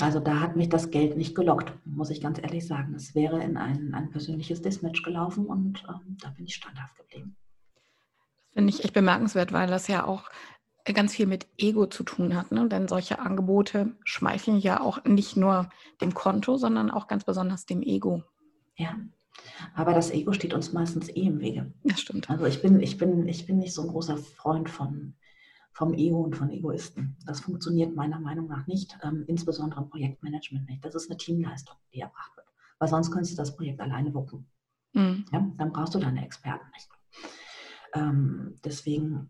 Also 0.00 0.20
da 0.20 0.40
hat 0.40 0.56
mich 0.56 0.68
das 0.68 0.90
Geld 0.90 1.16
nicht 1.16 1.34
gelockt, 1.34 1.72
muss 1.86 2.10
ich 2.10 2.20
ganz 2.20 2.38
ehrlich 2.38 2.66
sagen. 2.66 2.94
Es 2.94 3.14
wäre 3.14 3.42
in 3.42 3.56
ein, 3.56 3.94
ein 3.94 4.10
persönliches 4.10 4.60
Dismatch 4.60 5.02
gelaufen 5.02 5.46
und 5.46 5.84
ähm, 5.88 6.18
da 6.20 6.30
bin 6.30 6.44
ich 6.44 6.54
standhaft 6.54 6.96
geblieben. 6.96 7.36
Das 8.52 8.54
finde 8.54 8.72
ich 8.72 8.84
echt 8.84 8.94
bemerkenswert, 8.94 9.52
weil 9.52 9.68
das 9.68 9.88
ja 9.88 10.04
auch 10.04 10.30
ganz 10.84 11.14
viel 11.14 11.26
mit 11.26 11.46
Ego 11.58 11.86
zu 11.86 12.04
tun 12.04 12.36
hat. 12.36 12.52
Ne? 12.52 12.68
Denn 12.68 12.88
solche 12.88 13.18
Angebote 13.18 13.96
schmeicheln 14.04 14.58
ja 14.58 14.80
auch 14.80 15.04
nicht 15.04 15.36
nur 15.36 15.70
dem 16.00 16.14
Konto, 16.14 16.56
sondern 16.56 16.90
auch 16.90 17.08
ganz 17.08 17.24
besonders 17.24 17.66
dem 17.66 17.82
Ego. 17.82 18.22
Ja, 18.76 18.96
aber 19.74 19.94
das 19.94 20.10
Ego 20.10 20.32
steht 20.32 20.54
uns 20.54 20.72
meistens 20.72 21.08
eh 21.08 21.22
im 21.22 21.40
Wege. 21.40 21.72
Das 21.84 22.00
stimmt. 22.00 22.28
Also 22.28 22.44
ich 22.44 22.60
bin, 22.60 22.80
ich 22.80 22.98
bin, 22.98 23.26
ich 23.28 23.46
bin 23.46 23.58
nicht 23.58 23.72
so 23.72 23.82
ein 23.82 23.88
großer 23.88 24.18
Freund 24.18 24.68
von 24.68 25.14
vom 25.76 25.92
Ego 25.92 26.22
und 26.22 26.34
von 26.34 26.48
Egoisten. 26.48 27.18
Das 27.26 27.40
funktioniert 27.40 27.94
meiner 27.94 28.18
Meinung 28.18 28.48
nach 28.48 28.66
nicht, 28.66 28.96
ähm, 29.02 29.24
insbesondere 29.26 29.82
im 29.82 29.90
Projektmanagement 29.90 30.66
nicht. 30.70 30.82
Das 30.82 30.94
ist 30.94 31.10
eine 31.10 31.18
Teamleistung, 31.18 31.76
die 31.92 32.00
erbracht 32.00 32.34
wird. 32.34 32.46
Weil 32.78 32.88
sonst 32.88 33.10
könntest 33.10 33.34
du 33.34 33.36
das 33.36 33.54
Projekt 33.54 33.82
alleine 33.82 34.14
wuppen. 34.14 34.46
Mhm. 34.94 35.26
Ja, 35.30 35.46
dann 35.58 35.72
brauchst 35.72 35.94
du 35.94 35.98
deine 35.98 36.24
Experten 36.24 36.64
nicht. 36.72 36.88
Ähm, 37.92 38.54
deswegen 38.64 39.28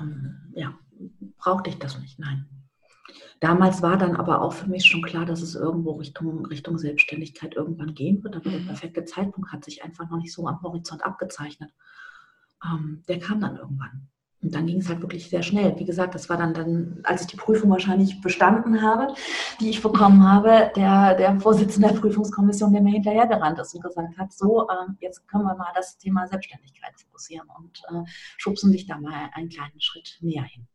ähm, 0.00 0.52
ja, 0.54 0.78
brauchte 1.38 1.70
ich 1.70 1.78
das 1.80 1.98
nicht, 1.98 2.20
nein. 2.20 2.46
Damals 3.40 3.82
war 3.82 3.96
dann 3.96 4.14
aber 4.14 4.42
auch 4.42 4.52
für 4.52 4.68
mich 4.68 4.84
schon 4.84 5.02
klar, 5.02 5.26
dass 5.26 5.42
es 5.42 5.56
irgendwo 5.56 5.94
Richtung, 5.94 6.46
Richtung 6.46 6.78
Selbstständigkeit 6.78 7.56
irgendwann 7.56 7.94
gehen 7.94 8.22
wird. 8.22 8.36
Aber 8.36 8.48
mhm. 8.48 8.58
der 8.58 8.66
perfekte 8.66 9.04
Zeitpunkt 9.06 9.50
hat 9.50 9.64
sich 9.64 9.82
einfach 9.82 10.08
noch 10.08 10.18
nicht 10.18 10.32
so 10.32 10.46
am 10.46 10.62
Horizont 10.62 11.04
abgezeichnet. 11.04 11.74
Ähm, 12.64 13.02
der 13.08 13.18
kam 13.18 13.40
dann 13.40 13.56
irgendwann. 13.56 14.08
Dann 14.62 14.68
ging 14.68 14.78
es 14.78 14.88
halt 14.88 15.00
wirklich 15.00 15.28
sehr 15.28 15.42
schnell. 15.42 15.76
Wie 15.76 15.84
gesagt, 15.84 16.14
das 16.14 16.28
war 16.28 16.36
dann, 16.36 16.54
dann, 16.54 17.00
als 17.02 17.22
ich 17.22 17.26
die 17.26 17.36
Prüfung 17.36 17.68
wahrscheinlich 17.70 18.20
bestanden 18.20 18.80
habe, 18.80 19.12
die 19.58 19.70
ich 19.70 19.82
bekommen 19.82 20.22
habe, 20.22 20.70
der, 20.76 21.16
der 21.16 21.40
Vorsitzende 21.40 21.88
der 21.88 21.98
Prüfungskommission, 21.98 22.72
der 22.72 22.80
mir 22.80 22.92
hinterhergerannt 22.92 23.58
ist 23.58 23.74
und 23.74 23.82
gesagt 23.82 24.16
hat, 24.16 24.32
so, 24.32 24.68
äh, 24.68 24.92
jetzt 25.00 25.26
können 25.26 25.42
wir 25.42 25.56
mal 25.56 25.72
das 25.74 25.98
Thema 25.98 26.28
Selbstständigkeit 26.28 26.92
fokussieren 26.96 27.48
und 27.58 27.82
äh, 27.88 28.08
schubsen 28.36 28.70
dich 28.70 28.86
da 28.86 28.98
mal 28.98 29.30
einen 29.32 29.48
kleinen 29.48 29.80
Schritt 29.80 30.16
näher 30.20 30.44
hin. 30.44 30.68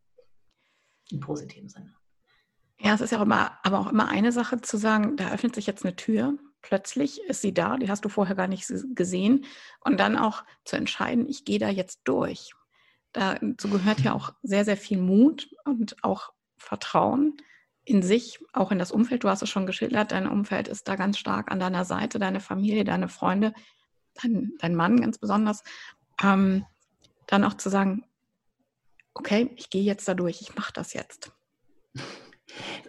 Im 1.10 1.22
positiven 1.22 1.70
Sinne. 1.70 1.94
Ja, 2.82 2.94
es 2.94 3.00
ist 3.00 3.12
ja 3.12 3.20
auch 3.20 3.24
immer, 3.24 3.58
aber 3.64 3.80
auch 3.80 3.90
immer 3.90 4.10
eine 4.10 4.34
Sache 4.34 4.60
zu 4.60 4.76
sagen, 4.76 5.16
da 5.16 5.32
öffnet 5.32 5.56
sich 5.56 5.66
jetzt 5.66 5.86
eine 5.86 5.96
Tür, 5.96 6.34
plötzlich 6.62 7.22
ist 7.22 7.42
sie 7.42 7.54
da, 7.54 7.78
die 7.78 7.90
hast 7.90 8.04
du 8.04 8.10
vorher 8.10 8.36
gar 8.36 8.50
nicht 8.50 8.68
gesehen. 8.96 9.46
Und 9.80 9.98
dann 10.02 10.18
auch 10.18 10.44
zu 10.66 10.76
entscheiden, 10.76 11.26
ich 11.30 11.46
gehe 11.46 11.60
da 11.60 11.70
jetzt 11.70 12.02
durch. 12.04 12.52
Dazu 13.14 13.70
gehört 13.70 14.02
ja 14.02 14.14
auch 14.14 14.34
sehr, 14.44 14.66
sehr 14.66 14.78
viel 14.78 15.00
Mut 15.00 15.50
und 15.66 16.04
auch 16.04 16.34
Vertrauen 16.58 17.38
in 17.86 18.04
sich, 18.04 18.40
auch 18.54 18.72
in 18.72 18.80
das 18.80 18.92
Umfeld. 18.92 19.24
Du 19.24 19.30
hast 19.30 19.42
es 19.42 19.50
schon 19.50 19.66
geschildert, 19.66 20.12
dein 20.12 20.28
Umfeld 20.28 20.68
ist 20.68 20.88
da 20.88 20.96
ganz 20.96 21.18
stark 21.18 21.52
an 21.52 21.60
deiner 21.60 21.86
Seite, 21.86 22.20
deine 22.20 22.42
Familie, 22.42 22.84
deine 22.84 23.08
Freunde, 23.08 23.54
dein, 24.22 24.54
dein 24.60 24.76
Mann 24.76 25.00
ganz 25.00 25.18
besonders. 25.18 25.64
Ähm, 26.22 26.66
dann 27.28 27.44
auch 27.44 27.56
zu 27.56 27.70
sagen, 27.70 28.04
okay, 29.14 29.52
ich 29.56 29.70
gehe 29.70 29.84
jetzt 29.84 30.08
da 30.08 30.14
durch, 30.14 30.42
ich 30.42 30.56
mache 30.56 30.74
das 30.74 30.94
jetzt. 30.94 31.32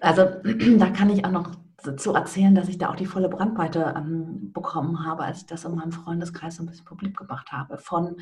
Also 0.00 0.24
da 0.78 0.90
kann 0.90 1.10
ich 1.10 1.24
auch 1.24 1.30
noch 1.30 1.56
zu 1.96 2.12
erzählen, 2.12 2.54
dass 2.54 2.68
ich 2.68 2.78
da 2.78 2.90
auch 2.90 2.96
die 2.96 3.06
volle 3.06 3.28
Brandweite 3.28 3.94
ähm, 3.96 4.52
bekommen 4.52 5.06
habe, 5.06 5.22
als 5.22 5.38
ich 5.38 5.46
das 5.46 5.64
in 5.64 5.76
meinem 5.76 5.92
Freundeskreis 5.92 6.56
so 6.56 6.62
ein 6.62 6.66
bisschen 6.66 6.84
publik 6.84 7.16
gemacht 7.16 7.52
habe. 7.52 7.78
Von 7.78 8.16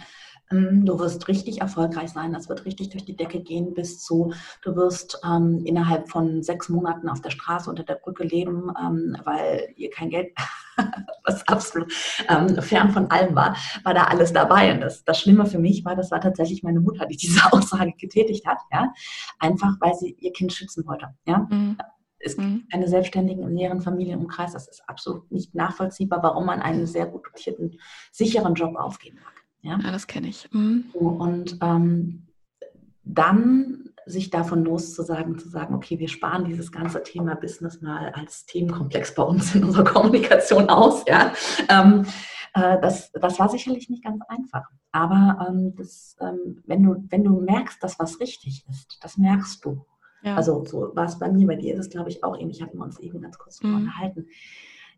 ähm, 0.51 0.85
du 0.85 0.99
wirst 0.99 1.27
richtig 1.27 1.63
erfolgreich 1.63 2.11
sein, 2.11 2.35
das 2.35 2.51
wird 2.51 2.67
richtig 2.67 2.91
durch 2.91 3.07
die 3.07 3.17
Decke 3.17 3.41
gehen, 3.41 3.73
bis 3.73 4.03
zu 4.03 4.35
du 4.61 4.77
wirst 4.77 5.21
ähm, 5.25 5.63
innerhalb 5.65 6.11
von 6.11 6.43
sechs 6.43 6.69
Monaten 6.69 7.09
auf 7.09 7.23
der 7.23 7.31
Straße 7.31 7.71
unter 7.71 7.83
der 7.83 7.95
Brücke 7.95 8.25
leben, 8.25 8.71
ähm, 8.79 9.17
weil 9.25 9.69
ihr 9.77 9.91
kein 9.91 10.11
Geld, 10.11 10.35
was 11.25 11.49
absolut 11.49 11.91
ähm, 12.29 12.61
fern 12.61 12.91
von 12.91 13.11
allem 13.11 13.35
war, 13.35 13.57
war 13.85 13.95
da 13.95 14.05
alles 14.05 14.35
dabei. 14.35 14.75
Und 14.75 14.81
das, 14.81 15.03
das 15.05 15.19
Schlimme 15.19 15.47
für 15.47 15.59
mich 15.59 15.83
war, 15.83 15.97
das 15.97 16.11
war 16.11 16.21
tatsächlich 16.21 16.63
meine 16.63 16.81
Mutter, 16.81 17.07
die 17.07 17.17
diese 17.17 17.41
Aussage 17.53 17.95
getätigt 17.99 18.47
hat, 18.47 18.59
ja, 18.71 18.93
einfach 19.39 19.77
weil 19.81 19.95
sie 19.95 20.15
ihr 20.21 20.33
Kind 20.35 20.53
schützen 20.53 20.87
wollte, 20.87 21.09
ja. 21.27 21.47
Mhm 21.51 21.79
es 22.19 22.37
gibt 22.37 22.49
mhm. 22.49 22.69
keine 22.71 22.89
Selbstständigen 22.89 23.45
im 23.45 23.55
näheren 23.55 23.81
Familienumkreis. 23.81 24.53
Das 24.53 24.69
ist 24.69 24.89
absolut 24.89 25.31
nicht 25.31 25.55
nachvollziehbar, 25.55 26.23
warum 26.23 26.47
man 26.47 26.61
einen 26.61 26.87
sehr 26.87 27.07
gut 27.07 27.27
dotierten, 27.27 27.79
sicheren 28.13 28.55
Job 28.55 28.77
aufgeben 28.77 29.19
mag. 29.23 29.35
Ja, 29.63 29.79
ja 29.83 29.93
das 29.93 30.07
kenne 30.07 30.29
ich. 30.29 30.49
Mhm. 30.53 30.87
Und 30.93 31.59
ähm, 31.63 32.27
dann 33.05 33.91
sich 34.07 34.31
davon 34.31 34.65
loszusagen, 34.65 35.39
zu 35.39 35.49
sagen, 35.49 35.75
okay, 35.75 35.99
wir 35.99 36.09
sparen 36.09 36.45
dieses 36.45 36.71
ganze 36.71 37.03
Thema 37.03 37.35
Business 37.35 37.81
mal 37.83 38.11
als 38.11 38.47
Themenkomplex 38.47 39.15
bei 39.15 39.23
uns 39.23 39.55
in 39.55 39.65
unserer 39.65 39.85
Kommunikation 39.93 40.69
aus. 40.69 41.05
Ja? 41.09 41.33
Ähm, 41.69 42.07
äh, 42.55 42.81
das, 42.81 43.11
das 43.13 43.39
war 43.39 43.49
sicherlich 43.49 43.91
nicht 43.91 44.05
ganz 44.05 44.23
einfach. 44.29 44.65
Aber 44.93 45.47
ähm, 45.49 45.75
das, 45.77 46.17
ähm, 46.21 46.63
wenn, 46.67 46.83
du, 46.85 47.05
wenn 47.11 47.25
du 47.25 47.41
merkst, 47.41 47.83
dass 47.83 47.99
was 47.99 48.21
richtig 48.21 48.65
ist, 48.69 48.99
das 49.03 49.19
merkst 49.19 49.65
du. 49.65 49.85
Ja. 50.23 50.37
Also 50.37 50.65
so 50.65 50.91
war 50.95 51.05
es 51.05 51.19
bei 51.19 51.31
mir, 51.31 51.47
bei 51.47 51.57
dir 51.57 51.75
ist 51.75 51.81
es, 51.81 51.91
glaube 51.91 52.11
ich, 52.11 52.25
auch 52.25 52.39
ähnlich. 52.39 52.63
Hatten 52.63 52.79
wir 52.79 52.85
uns 52.85 52.99
eben 52.99 53.21
ganz 53.21 53.39
kurz 53.39 53.63
mhm. 53.63 53.77
unterhalten. 53.77 54.27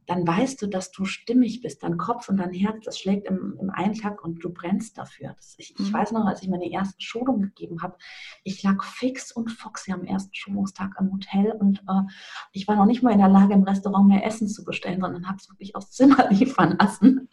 Dann 0.08 0.26
weißt 0.26 0.62
du, 0.62 0.68
dass 0.68 0.90
du 0.90 1.04
stimmig 1.04 1.60
bist, 1.60 1.82
dein 1.82 1.98
Kopf 1.98 2.30
und 2.30 2.38
dein 2.38 2.54
Herz, 2.54 2.82
das 2.82 2.98
schlägt 2.98 3.26
im, 3.26 3.58
im 3.60 3.68
Einschlag 3.68 4.24
und 4.24 4.42
du 4.42 4.48
brennst 4.48 4.96
dafür. 4.96 5.34
Das, 5.36 5.54
ich, 5.58 5.78
mhm. 5.78 5.84
ich, 5.84 5.92
weiß 5.92 6.12
noch, 6.12 6.24
als 6.24 6.42
ich 6.42 6.48
meine 6.48 6.70
erste 6.70 6.98
Schulung 7.02 7.42
gegeben 7.42 7.82
habe, 7.82 7.98
ich 8.42 8.62
lag 8.62 8.82
fix 8.82 9.30
und 9.32 9.50
foxy 9.50 9.92
am 9.92 10.04
ersten 10.04 10.34
Schulungstag 10.34 10.94
am 10.96 11.12
Hotel 11.12 11.52
und 11.52 11.80
äh, 11.80 12.02
ich 12.52 12.66
war 12.66 12.76
noch 12.76 12.86
nicht 12.86 13.02
mal 13.02 13.12
in 13.12 13.18
der 13.18 13.28
Lage, 13.28 13.52
im 13.52 13.64
Restaurant 13.64 14.08
mehr 14.08 14.24
Essen 14.24 14.48
zu 14.48 14.64
bestellen, 14.64 15.02
sondern 15.02 15.28
habe 15.28 15.36
es 15.38 15.50
wirklich 15.50 15.76
aufs 15.76 15.90
Zimmer 15.90 16.26
liefern 16.30 16.78
lassen, 16.80 17.28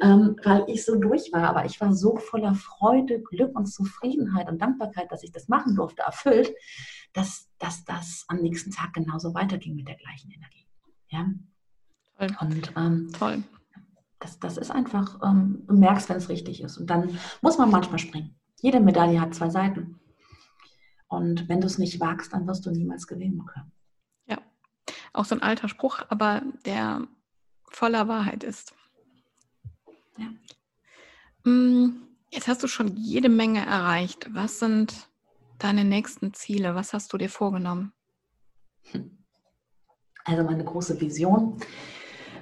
ähm, 0.00 0.36
weil 0.44 0.64
ich 0.68 0.84
so 0.84 0.94
durch 0.94 1.32
war. 1.32 1.48
Aber 1.48 1.64
ich 1.64 1.80
war 1.80 1.92
so 1.92 2.18
voller 2.18 2.54
Freude, 2.54 3.20
Glück 3.20 3.58
und 3.58 3.66
Zufriedenheit 3.66 4.48
und 4.48 4.62
Dankbarkeit, 4.62 5.10
dass 5.10 5.24
ich 5.24 5.32
das 5.32 5.48
machen 5.48 5.74
durfte, 5.74 6.02
erfüllt 6.02 6.52
dass, 7.12 7.48
dass 7.58 7.84
das 7.84 8.24
am 8.28 8.38
nächsten 8.38 8.70
Tag 8.70 8.92
genauso 8.94 9.34
weiterging 9.34 9.74
mit 9.74 9.88
der 9.88 9.96
gleichen 9.96 10.30
Energie. 10.30 10.66
Ja? 11.08 11.26
Toll. 12.18 12.36
Und 12.40 12.72
ähm, 12.76 13.12
Toll. 13.12 13.42
Das, 14.18 14.38
das 14.38 14.56
ist 14.56 14.70
einfach, 14.70 15.20
ähm, 15.22 15.64
du 15.66 15.74
merkst, 15.74 16.08
wenn 16.08 16.16
es 16.16 16.28
richtig 16.28 16.62
ist. 16.62 16.78
Und 16.78 16.88
dann 16.88 17.18
muss 17.40 17.58
man 17.58 17.70
manchmal 17.70 17.98
springen. 17.98 18.38
Jede 18.60 18.80
Medaille 18.80 19.20
hat 19.20 19.34
zwei 19.34 19.50
Seiten. 19.50 19.98
Und 21.08 21.48
wenn 21.48 21.60
du 21.60 21.66
es 21.66 21.78
nicht 21.78 22.00
wagst, 22.00 22.32
dann 22.32 22.46
wirst 22.46 22.64
du 22.64 22.70
niemals 22.70 23.06
gewinnen 23.06 23.44
können. 23.44 23.72
Ja, 24.26 24.38
auch 25.12 25.24
so 25.24 25.34
ein 25.34 25.42
alter 25.42 25.68
Spruch, 25.68 26.00
aber 26.08 26.42
der 26.64 27.06
voller 27.68 28.08
Wahrheit 28.08 28.44
ist. 28.44 28.74
Ja. 30.16 31.50
Mm, 31.50 32.02
jetzt 32.30 32.48
hast 32.48 32.62
du 32.62 32.68
schon 32.68 32.96
jede 32.96 33.28
Menge 33.28 33.66
erreicht. 33.66 34.32
Was 34.32 34.58
sind 34.58 35.10
deine 35.62 35.84
nächsten 35.84 36.34
Ziele? 36.34 36.74
Was 36.74 36.92
hast 36.92 37.12
du 37.12 37.18
dir 37.18 37.28
vorgenommen? 37.28 37.92
Also 40.24 40.42
meine 40.44 40.64
große 40.64 41.00
Vision, 41.00 41.56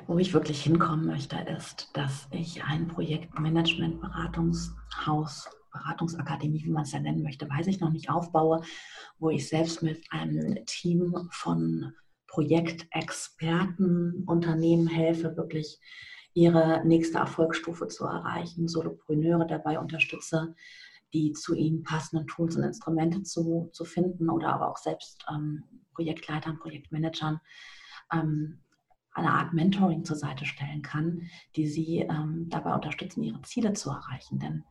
wo 0.07 0.19
ich 0.19 0.35
wirklich 0.35 0.63
hinkommen 0.63 1.07
möchte, 1.07 1.37
ist, 1.57 1.89
dass 1.95 2.29
ich 2.31 2.63
ein 2.65 2.89
Projektmanagement-Beratungshaus, 2.89 5.49
Beratungsakademie, 5.73 6.63
wie 6.65 6.71
man 6.71 6.83
es 6.83 6.93
ja 6.93 7.01
nennen 7.01 7.23
möchte, 7.23 7.49
weiß 7.49 7.69
ich 7.69 7.81
noch 7.81 7.91
nicht, 7.91 8.11
aufbaue, 8.11 8.61
wo 9.19 9.31
ich 9.31 9.49
selbst 9.49 9.83
mit 9.83 10.05
einem 10.11 10.67
Team 10.67 11.29
von 11.31 11.95
Projektexperten 12.27 14.25
Unternehmen 14.27 14.89
helfe, 14.89 15.35
wirklich 15.37 15.81
ihre 16.35 16.85
nächste 16.85 17.17
Erfolgsstufe 17.19 17.89
zu 17.89 18.05
erreichen, 18.05 18.69
Solopreneure 18.69 19.47
dabei 19.47 19.79
unterstütze, 19.79 20.55
die 21.13 21.33
zu 21.33 21.55
ihnen 21.55 21.83
passenden 21.83 22.27
Tools 22.27 22.57
und 22.57 22.63
Instrumente 22.63 23.23
zu, 23.23 23.71
zu 23.73 23.85
finden 23.85 24.31
oder 24.31 24.53
aber 24.55 24.71
auch 24.71 24.77
selbst 24.77 25.25
ähm, 25.31 25.65
Projektleitern, 25.95 26.59
Projektmanagern 26.59 27.41
ähm, 28.13 28.61
eine 29.13 29.33
Art 29.33 29.53
Mentoring 29.53 30.05
zur 30.05 30.17
Seite 30.17 30.47
stellen 30.47 30.83
kann, 30.83 31.23
die 31.57 31.67
sie 31.67 31.99
ähm, 31.99 32.47
dabei 32.49 32.75
unterstützen, 32.75 33.23
ihre 33.23 33.43
Ziele 33.43 33.73
zu 33.73 33.91
erreichen. 33.91 34.39
Denn 34.39 34.65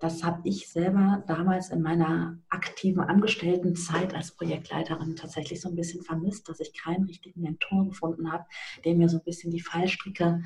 das 0.00 0.24
habe 0.24 0.40
ich 0.44 0.68
selber 0.68 1.22
damals 1.26 1.70
in 1.70 1.80
meiner 1.80 2.38
aktiven 2.48 3.00
Angestelltenzeit 3.00 4.14
als 4.14 4.36
Projektleiterin 4.36 5.16
tatsächlich 5.16 5.60
so 5.60 5.68
ein 5.68 5.76
bisschen 5.76 6.02
vermisst, 6.02 6.48
dass 6.48 6.60
ich 6.60 6.74
keinen 6.74 7.04
richtigen 7.04 7.40
Mentor 7.40 7.86
gefunden 7.86 8.32
habe, 8.32 8.44
der 8.84 8.96
mir 8.96 9.08
so 9.08 9.18
ein 9.18 9.24
bisschen 9.24 9.52
die 9.52 9.60
Fallstricke 9.60 10.42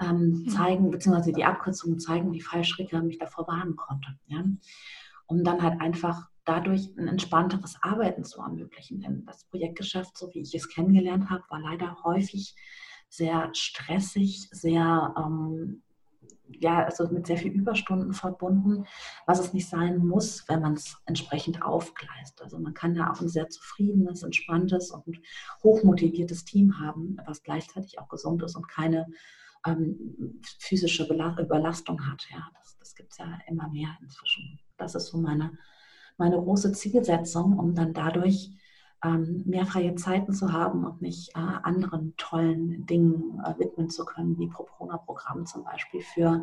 ähm, 0.00 0.48
zeigen, 0.48 0.90
beziehungsweise 0.90 1.32
die 1.32 1.44
Abkürzungen 1.44 1.98
zeigen, 1.98 2.32
die 2.32 2.40
Fallstricke 2.40 3.00
mich 3.02 3.18
davor 3.18 3.46
warnen 3.46 3.76
konnte. 3.76 4.08
Ja? 4.26 4.44
Um 5.26 5.44
dann 5.44 5.62
halt 5.62 5.80
einfach 5.80 6.28
dadurch 6.44 6.96
ein 6.96 7.06
entspannteres 7.06 7.76
Arbeiten 7.82 8.24
zu 8.24 8.40
ermöglichen. 8.40 9.00
Denn 9.00 9.24
das 9.26 9.44
Projektgeschäft, 9.44 10.16
so 10.16 10.32
wie 10.34 10.40
ich 10.40 10.54
es 10.54 10.68
kennengelernt 10.68 11.30
habe, 11.30 11.44
war 11.48 11.60
leider 11.60 12.02
häufig 12.02 12.54
sehr 13.08 13.50
stressig, 13.52 14.48
sehr 14.50 15.14
ähm, 15.16 15.82
ja, 16.58 16.84
also 16.84 17.08
mit 17.08 17.26
sehr 17.26 17.36
viel 17.36 17.52
Überstunden 17.52 18.12
verbunden, 18.12 18.86
was 19.26 19.40
es 19.40 19.52
nicht 19.52 19.68
sein 19.68 19.98
muss, 19.98 20.48
wenn 20.48 20.60
man 20.60 20.74
es 20.74 20.96
entsprechend 21.06 21.62
aufgleist. 21.62 22.42
Also 22.42 22.58
man 22.58 22.74
kann 22.74 22.94
da 22.94 23.10
auch 23.10 23.20
ein 23.20 23.28
sehr 23.28 23.48
zufriedenes, 23.48 24.22
entspanntes 24.22 24.90
und 24.90 25.20
hochmotiviertes 25.62 26.44
Team 26.44 26.80
haben, 26.80 27.18
was 27.26 27.42
gleichzeitig 27.42 27.98
auch 27.98 28.08
gesund 28.08 28.42
ist 28.42 28.56
und 28.56 28.68
keine 28.68 29.06
ähm, 29.66 30.40
physische 30.58 31.04
Überlastung 31.04 32.06
hat. 32.06 32.26
Ja, 32.30 32.48
das, 32.54 32.78
das 32.78 32.94
gibt 32.94 33.12
es 33.12 33.18
ja 33.18 33.38
immer 33.46 33.68
mehr 33.68 33.96
inzwischen. 34.00 34.58
Das 34.76 34.94
ist 34.94 35.06
so 35.06 35.18
meine, 35.18 35.58
meine 36.16 36.36
große 36.36 36.72
Zielsetzung, 36.72 37.58
um 37.58 37.74
dann 37.74 37.92
dadurch 37.92 38.50
ähm, 39.04 39.42
mehr 39.46 39.66
freie 39.66 39.94
Zeiten 39.94 40.32
zu 40.32 40.52
haben 40.52 40.84
und 40.84 41.00
mich 41.00 41.30
äh, 41.34 41.38
anderen 41.38 42.14
tollen 42.16 42.86
Dingen 42.86 43.40
äh, 43.44 43.58
widmen 43.58 43.88
zu 43.88 44.04
können, 44.04 44.38
wie 44.38 44.48
Pro-Prona-Programm 44.48 45.46
zum 45.46 45.64
Beispiel 45.64 46.02
für 46.02 46.42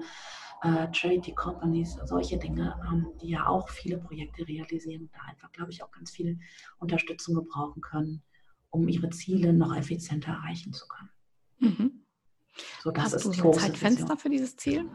äh, 0.64 0.88
Charity 0.92 1.34
Companies, 1.34 1.98
solche 2.06 2.38
Dinge, 2.38 2.76
ähm, 2.92 3.08
die 3.22 3.30
ja 3.30 3.48
auch 3.48 3.70
viele 3.70 3.98
Projekte 3.98 4.48
realisieren 4.48 5.04
und 5.04 5.14
da 5.14 5.20
einfach, 5.30 5.52
glaube 5.52 5.72
ich, 5.72 5.84
auch 5.84 5.92
ganz 5.92 6.12
viel 6.12 6.40
Unterstützung 6.80 7.36
gebrauchen 7.36 7.82
können, 7.82 8.24
um 8.72 8.88
ihre 8.88 9.10
Ziele 9.12 9.54
noch 9.54 9.76
effizienter 9.76 10.32
erreichen 10.32 10.74
zu 10.74 10.88
können. 10.88 11.10
Mhm. 11.60 11.97
So, 12.84 12.92
das 12.92 13.06
Hast 13.06 13.14
ist 13.14 13.26
du 13.26 13.34
so 13.34 13.52
ein 13.52 13.54
Zeitfenster 13.54 14.04
Vision. 14.04 14.18
für 14.18 14.30
dieses 14.30 14.56
Ziel? 14.56 14.86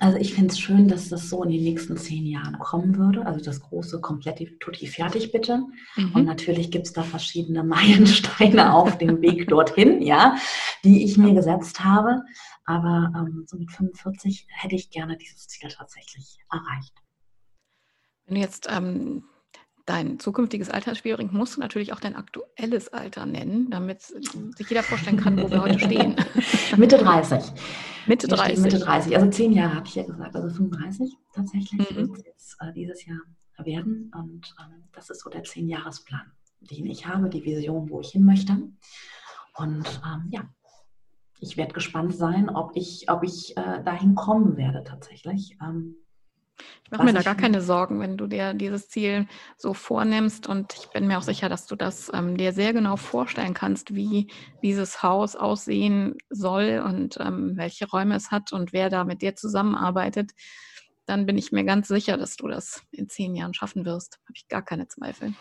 Also 0.00 0.18
ich 0.18 0.34
finde 0.34 0.52
es 0.52 0.58
schön, 0.58 0.88
dass 0.88 1.08
das 1.08 1.30
so 1.30 1.42
in 1.42 1.50
den 1.50 1.62
nächsten 1.62 1.96
zehn 1.96 2.26
Jahren 2.26 2.58
kommen 2.58 2.96
würde. 2.96 3.24
Also 3.24 3.44
das 3.44 3.60
große 3.60 4.00
komplett 4.00 4.60
tutti 4.60 4.86
fertig 4.86 5.32
bitte. 5.32 5.64
Mhm. 5.96 6.12
Und 6.12 6.24
natürlich 6.24 6.70
gibt 6.70 6.86
es 6.86 6.92
da 6.92 7.02
verschiedene 7.02 7.62
Meilensteine 7.64 8.74
auf 8.74 8.98
dem 8.98 9.22
Weg 9.22 9.48
dorthin, 9.48 10.02
ja, 10.02 10.36
die 10.84 11.04
ich 11.04 11.16
mir 11.16 11.34
gesetzt 11.34 11.82
habe. 11.82 12.22
Aber 12.64 13.12
ähm, 13.16 13.44
so 13.46 13.56
mit 13.56 13.70
45 13.70 14.46
hätte 14.50 14.74
ich 14.74 14.90
gerne 14.90 15.16
dieses 15.16 15.48
Ziel 15.48 15.70
tatsächlich 15.70 16.38
erreicht. 16.50 16.92
Wenn 18.26 18.34
du 18.34 18.40
jetzt 18.40 18.66
ähm, 18.68 19.24
dein 19.86 20.18
zukünftiges 20.18 20.68
Alter 20.68 20.94
schwierig, 20.94 21.32
musst 21.32 21.56
du 21.56 21.60
natürlich 21.60 21.92
auch 21.92 22.00
dein 22.00 22.16
aktuelles 22.16 22.92
Alter 22.92 23.24
nennen, 23.24 23.70
damit 23.70 24.02
sich 24.02 24.68
jeder 24.68 24.82
vorstellen 24.82 25.16
kann, 25.16 25.40
wo 25.40 25.50
wir 25.50 25.62
heute 25.62 25.78
stehen. 25.78 26.16
Mitte 26.76 26.98
30. 26.98 27.40
Mitte 28.06 28.28
30. 28.28 28.58
Mitte 28.58 28.78
30. 28.78 29.16
Also 29.16 29.30
zehn 29.30 29.52
Jahre 29.52 29.76
habe 29.76 29.86
ich 29.86 29.94
ja 29.94 30.02
gesagt, 30.02 30.34
also 30.34 30.48
35 30.48 31.16
tatsächlich 31.32 31.90
mhm. 31.90 31.96
wird 31.96 32.18
es 32.18 32.24
jetzt 32.24 32.56
äh, 32.60 32.72
dieses 32.72 33.04
Jahr 33.06 33.20
werden. 33.64 34.10
Und 34.14 34.54
ähm, 34.60 34.84
das 34.92 35.10
ist 35.10 35.22
so 35.22 35.30
der 35.30 35.44
Zehn-Jahres-Plan, 35.44 36.32
den 36.60 36.86
ich 36.86 37.06
habe, 37.06 37.28
die 37.28 37.44
Vision, 37.44 37.88
wo 37.88 38.00
ich 38.00 38.10
hin 38.10 38.24
möchte. 38.24 38.52
Und 39.56 40.00
ähm, 40.04 40.28
ja, 40.30 40.44
ich 41.38 41.56
werde 41.56 41.72
gespannt 41.72 42.14
sein, 42.14 42.50
ob 42.50 42.72
ich, 42.74 43.10
ob 43.10 43.22
ich 43.22 43.56
äh, 43.56 43.82
dahin 43.82 44.14
kommen 44.14 44.56
werde 44.56 44.84
tatsächlich. 44.84 45.56
Ähm, 45.62 45.96
ich 46.84 46.90
mache 46.90 47.04
mir 47.04 47.12
da 47.12 47.22
gar 47.22 47.34
keine 47.34 47.60
Sorgen, 47.60 48.00
wenn 48.00 48.16
du 48.16 48.26
dir 48.26 48.54
dieses 48.54 48.88
Ziel 48.88 49.26
so 49.56 49.74
vornimmst. 49.74 50.46
Und 50.46 50.74
ich 50.74 50.88
bin 50.90 51.06
mir 51.06 51.18
auch 51.18 51.22
sicher, 51.22 51.48
dass 51.48 51.66
du 51.66 51.76
das 51.76 52.10
ähm, 52.14 52.36
dir 52.36 52.52
sehr 52.52 52.72
genau 52.72 52.96
vorstellen 52.96 53.54
kannst, 53.54 53.94
wie 53.94 54.30
dieses 54.62 55.02
Haus 55.02 55.36
aussehen 55.36 56.16
soll 56.30 56.82
und 56.84 57.18
ähm, 57.20 57.56
welche 57.56 57.88
Räume 57.88 58.14
es 58.14 58.30
hat 58.30 58.52
und 58.52 58.72
wer 58.72 58.88
da 58.88 59.04
mit 59.04 59.22
dir 59.22 59.34
zusammenarbeitet. 59.34 60.32
Dann 61.06 61.26
bin 61.26 61.38
ich 61.38 61.52
mir 61.52 61.64
ganz 61.64 61.88
sicher, 61.88 62.16
dass 62.16 62.36
du 62.36 62.48
das 62.48 62.82
in 62.90 63.08
zehn 63.08 63.34
Jahren 63.34 63.54
schaffen 63.54 63.84
wirst. 63.84 64.18
Habe 64.24 64.34
ich 64.34 64.48
gar 64.48 64.62
keine 64.62 64.88
Zweifel. 64.88 65.34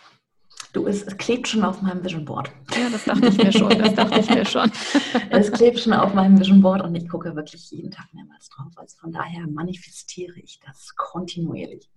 Du, 0.75 0.88
es, 0.88 1.03
es, 1.03 1.15
klebt 1.15 1.48
schon 1.48 1.63
auf 1.63 1.82
meinem 1.82 2.03
Vision 2.03 2.25
Board. 2.25 2.51
Ja, 2.77 2.89
das 2.89 3.05
dachte 3.05 3.27
ich 3.27 3.38
mir 3.38 3.51
schon. 3.53 3.70
Das 3.70 3.96
dachte 3.96 4.20
ich 4.20 4.29
mir 4.29 4.46
schon. 4.46 4.70
es 5.29 5.50
klebt 5.50 5.79
schon 5.79 5.94
auf 5.94 6.13
meinem 6.13 6.38
Vision 6.38 6.62
Board 6.62 6.82
und 6.84 6.94
ich 6.96 7.08
gucke 7.08 7.34
wirklich 7.34 7.72
jeden 7.72 7.91
Tag 7.91 8.13
mehrmals 8.13 8.50
drauf. 8.50 8.74
Also 8.75 8.98
von 8.98 9.13
daher 9.13 9.48
manifestiere 9.48 10.38
ich 10.38 10.60
das 10.60 10.94
kontinuierlich. 10.98 11.89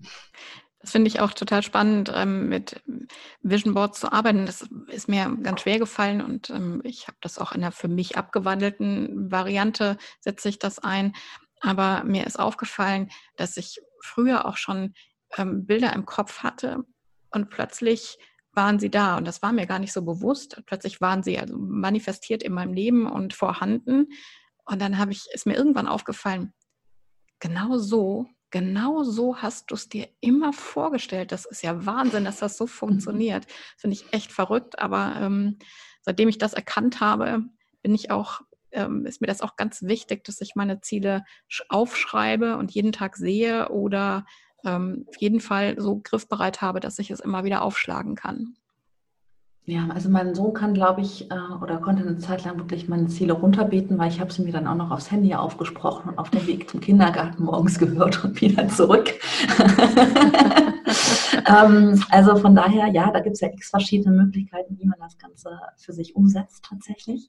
Das 0.78 0.92
finde 0.92 1.08
ich 1.08 1.18
auch 1.18 1.32
total 1.32 1.64
spannend, 1.64 2.12
ähm, 2.14 2.48
mit 2.48 2.80
Vision 3.42 3.74
Boards 3.74 3.98
zu 3.98 4.12
arbeiten. 4.12 4.46
Das 4.46 4.68
ist 4.92 5.08
mir 5.08 5.36
ganz 5.42 5.62
schwer 5.62 5.80
gefallen 5.80 6.20
und 6.20 6.50
ähm, 6.50 6.80
ich 6.84 7.08
habe 7.08 7.18
das 7.20 7.40
auch 7.40 7.50
in 7.50 7.62
der 7.62 7.72
für 7.72 7.88
mich 7.88 8.16
abgewandelten 8.16 9.28
Variante, 9.32 9.96
setze 10.20 10.48
ich 10.50 10.60
das 10.60 10.78
ein. 10.78 11.16
Aber 11.58 12.04
mir 12.04 12.28
ist 12.28 12.38
aufgefallen, 12.38 13.10
dass 13.34 13.56
ich 13.56 13.80
früher 14.00 14.46
auch 14.46 14.56
schon 14.56 14.94
ähm, 15.36 15.66
Bilder 15.66 15.92
im 15.94 16.06
Kopf 16.06 16.44
hatte 16.44 16.84
und 17.32 17.50
plötzlich 17.50 18.18
waren 18.58 18.80
sie 18.80 18.90
da 18.90 19.16
und 19.16 19.24
das 19.24 19.40
war 19.40 19.52
mir 19.52 19.68
gar 19.68 19.78
nicht 19.78 19.92
so 19.92 20.02
bewusst. 20.02 20.60
Plötzlich 20.66 21.00
waren 21.00 21.22
sie 21.22 21.38
also 21.38 21.56
manifestiert 21.56 22.42
in 22.42 22.52
meinem 22.52 22.72
Leben 22.72 23.06
und 23.08 23.32
vorhanden. 23.32 24.08
Und 24.64 24.82
dann 24.82 24.98
habe 24.98 25.12
ich, 25.12 25.28
ist 25.32 25.46
mir 25.46 25.54
irgendwann 25.54 25.86
aufgefallen, 25.86 26.52
genau 27.38 27.78
so, 27.78 28.26
genau 28.50 29.04
so 29.04 29.36
hast 29.36 29.70
du 29.70 29.76
es 29.76 29.88
dir 29.88 30.08
immer 30.20 30.52
vorgestellt. 30.52 31.30
Das 31.30 31.44
ist 31.44 31.62
ja 31.62 31.86
Wahnsinn, 31.86 32.24
dass 32.24 32.40
das 32.40 32.56
so 32.56 32.64
mhm. 32.64 32.68
funktioniert. 32.68 33.44
Das 33.46 33.82
finde 33.82 33.94
ich 33.94 34.12
echt 34.12 34.32
verrückt. 34.32 34.80
Aber 34.80 35.14
ähm, 35.20 35.60
seitdem 36.02 36.28
ich 36.28 36.38
das 36.38 36.52
erkannt 36.52 36.98
habe, 36.98 37.44
bin 37.82 37.94
ich 37.94 38.10
auch, 38.10 38.40
ähm, 38.72 39.06
ist 39.06 39.20
mir 39.20 39.28
das 39.28 39.40
auch 39.40 39.54
ganz 39.54 39.82
wichtig, 39.82 40.24
dass 40.24 40.40
ich 40.40 40.56
meine 40.56 40.80
Ziele 40.80 41.24
aufschreibe 41.68 42.56
und 42.56 42.72
jeden 42.72 42.90
Tag 42.90 43.16
sehe 43.16 43.68
oder 43.68 44.26
ähm, 44.64 45.04
auf 45.08 45.16
jeden 45.18 45.40
Fall 45.40 45.80
so 45.80 46.00
griffbereit 46.02 46.60
habe, 46.62 46.80
dass 46.80 46.98
ich 46.98 47.10
es 47.10 47.20
immer 47.20 47.44
wieder 47.44 47.62
aufschlagen 47.62 48.14
kann. 48.14 48.54
Ja, 49.68 49.86
also 49.92 50.08
mein 50.08 50.34
Sohn 50.34 50.54
kann, 50.54 50.72
glaube 50.72 51.02
ich, 51.02 51.30
äh, 51.30 51.34
oder 51.62 51.76
konnte 51.76 52.02
eine 52.02 52.16
Zeit 52.16 52.42
lang 52.42 52.56
wirklich 52.56 52.88
meine 52.88 53.08
Ziele 53.08 53.34
runterbeten, 53.34 53.98
weil 53.98 54.08
ich 54.08 54.18
habe 54.18 54.32
sie 54.32 54.40
mir 54.40 54.52
dann 54.52 54.66
auch 54.66 54.74
noch 54.74 54.90
aufs 54.90 55.10
Handy 55.10 55.34
aufgesprochen 55.34 56.08
und 56.08 56.18
auf 56.18 56.30
dem 56.30 56.46
Weg 56.46 56.70
zum 56.70 56.80
Kindergarten 56.80 57.44
morgens 57.44 57.78
gehört 57.78 58.24
und 58.24 58.40
wieder 58.40 58.66
zurück. 58.68 59.12
ähm, 61.46 62.02
also 62.08 62.36
von 62.36 62.54
daher, 62.54 62.86
ja, 62.86 63.10
da 63.10 63.20
gibt 63.20 63.34
es 63.34 63.42
ja 63.42 63.48
x 63.48 63.68
verschiedene 63.68 64.16
Möglichkeiten, 64.16 64.78
wie 64.78 64.86
man 64.86 64.98
das 65.00 65.18
Ganze 65.18 65.60
für 65.76 65.92
sich 65.92 66.16
umsetzt 66.16 66.64
tatsächlich. 66.66 67.28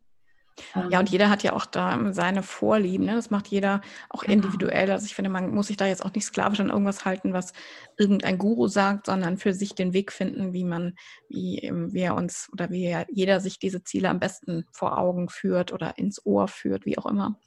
Ja, 0.90 1.00
und 1.00 1.10
jeder 1.10 1.30
hat 1.30 1.44
ja 1.44 1.54
auch 1.54 1.66
da 1.66 2.14
seine 2.14 2.44
Vorlieben. 2.44 3.06
Ne? 3.06 3.16
Das 3.16 3.30
macht 3.30 3.48
jeder 3.48 3.82
auch 4.10 4.24
genau. 4.24 4.34
individuell. 4.34 4.92
Also 4.92 5.06
ich 5.06 5.16
finde, 5.16 5.30
man 5.30 5.52
muss 5.52 5.68
sich 5.68 5.78
da 5.78 5.86
jetzt 5.86 6.06
auch 6.06 6.14
nicht 6.14 6.26
sklavisch 6.26 6.60
an 6.60 6.70
irgendwas 6.70 7.06
halten, 7.06 7.34
was 7.34 7.54
irgendein 7.98 8.38
Guru 8.38 8.68
sagt, 8.68 9.08
sondern 9.08 9.38
für 9.38 9.54
sich 9.54 9.76
den 9.76 9.94
Weg 9.94 10.12
finden, 10.12 10.54
wie 10.54 10.64
man, 10.64 10.96
wie 11.28 11.72
wir 11.72 12.16
uns 12.16 12.50
oder 12.52 12.70
wie 12.70 12.96
jeder 13.10 13.40
sich 13.40 13.60
diese 13.60 13.84
Ziele 13.84 14.10
am 14.10 14.20
besten 14.20 14.66
vor 14.72 14.98
Augen 14.98 15.30
führt 15.30 15.74
oder 15.74 15.98
ins 15.98 16.26
Ohr 16.26 16.48
führt, 16.48 16.86
wie 16.86 16.98
auch 16.98 17.06
immer. 17.06 17.40